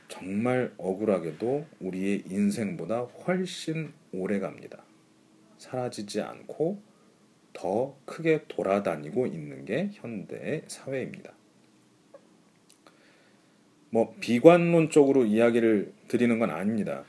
정말 0.07 0.73
억울하게도 0.77 1.65
우리의 1.81 2.23
인생보다 2.29 3.01
훨씬 3.01 3.91
오래 4.13 4.39
갑니다. 4.39 4.81
사라지지 5.57 6.21
않고 6.21 6.81
더 7.51 7.97
크게 8.05 8.45
돌아다니고 8.47 9.27
있는 9.27 9.65
게 9.65 9.89
현대의 9.91 10.63
사회입니다. 10.67 11.33
뭐 13.89 14.15
비관론적으로 14.21 15.25
이야기를 15.25 15.91
드리는 16.07 16.39
건 16.39 16.49
아닙니다. 16.49 17.03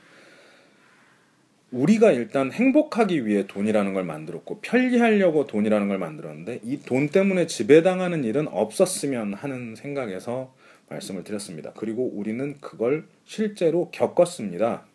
우리가 1.75 2.13
일단 2.13 2.53
행복하기 2.53 3.25
위해 3.25 3.45
돈이라는 3.47 3.93
걸 3.93 4.05
만들었고 4.05 4.59
편리하려고 4.61 5.45
돈이라는 5.45 5.89
걸 5.89 5.97
만들었는데 5.97 6.61
이 6.63 6.77
돈 6.85 7.09
때문에 7.09 7.47
지배당하는 7.47 8.23
일은 8.23 8.47
없었으면 8.47 9.33
하는 9.33 9.75
생각에서 9.75 10.55
말씀을 10.87 11.25
드렸습니다. 11.25 11.73
그리고 11.75 12.05
우리는 12.13 12.57
그걸 12.61 13.07
실제로 13.25 13.89
겪었습니다. 13.91 14.85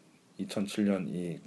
2007년 0.41 1.09
이 1.09 1.41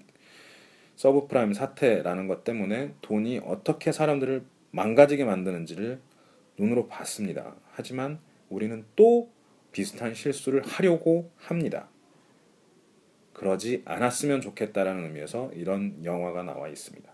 서브프라임 0.97 1.53
사태라는 1.53 2.27
것 2.27 2.43
때문에 2.43 2.93
돈이 3.01 3.41
어떻게 3.43 3.91
사람들을 3.91 4.43
망가지게 4.69 5.25
만드는지를 5.25 5.99
눈으로 6.59 6.87
봤습니다. 6.87 7.55
하지만 7.71 8.19
우리는 8.49 8.85
또 8.95 9.31
비슷한 9.71 10.13
실수를 10.13 10.61
하려고 10.63 11.31
합니다. 11.37 11.87
그러지 13.33 13.83
않았으면 13.85 14.41
좋겠다라는 14.41 15.05
의미에서 15.05 15.51
이런 15.53 16.03
영화가 16.03 16.43
나와 16.43 16.67
있습니다. 16.67 17.11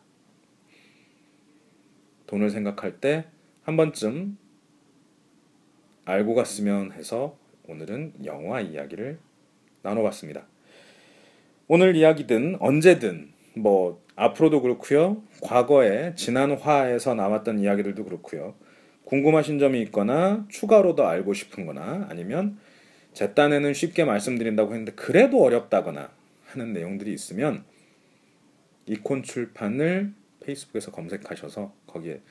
돈을 2.27 2.49
생각할 2.49 2.99
때 2.99 3.25
한 3.69 3.77
번쯤 3.77 4.35
알고 6.05 6.33
갔으면 6.33 6.91
해서 6.93 7.37
오늘은 7.67 8.13
영화 8.25 8.61
이야기를 8.61 9.19
나눠봤습니다. 9.83 10.47
오늘 11.67 11.95
이야기든 11.95 12.57
언제든 12.61 13.31
뭐 13.53 14.01
앞으로도 14.15 14.63
그렇고요. 14.63 15.21
과거에 15.43 16.15
지난 16.15 16.53
화에서 16.53 17.13
나왔던 17.13 17.59
이야기들도 17.59 18.05
그렇고요. 18.05 18.55
궁금하신 19.03 19.59
점이 19.59 19.79
있거나 19.83 20.47
추가로 20.49 20.95
더 20.95 21.05
알고 21.05 21.35
싶은 21.35 21.67
거나 21.67 22.07
아니면 22.09 22.57
제 23.13 23.33
딴에는 23.33 23.73
쉽게 23.73 24.05
말씀드린다고 24.05 24.71
했는데 24.71 24.91
그래도 24.93 25.43
어렵다거나 25.43 26.11
하는 26.45 26.73
내용들이 26.73 27.13
있으면 27.13 27.63
이콘 28.85 29.23
출판을 29.23 30.13
페이스북에서 30.41 30.91
검색하셔서 30.91 31.73
거기에 31.87 32.21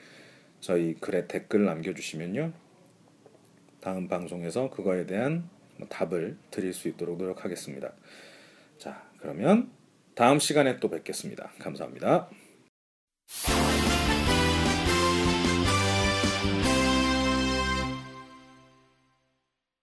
저희 0.60 0.94
글에 0.94 1.26
댓글 1.26 1.64
남겨주시면요. 1.64 2.52
다음 3.80 4.08
방송에서 4.08 4.70
그거에 4.70 5.06
대한 5.06 5.48
뭐 5.76 5.86
답을 5.88 6.36
드릴 6.50 6.72
수 6.72 6.88
있도록 6.88 7.16
노력하겠습니다. 7.18 7.92
자, 8.78 9.08
그러면 9.18 9.70
다음 10.14 10.40
시간에 10.40 10.80
또 10.80 10.90
뵙겠습니다. 10.90 11.52
감사합니다. 11.60 12.28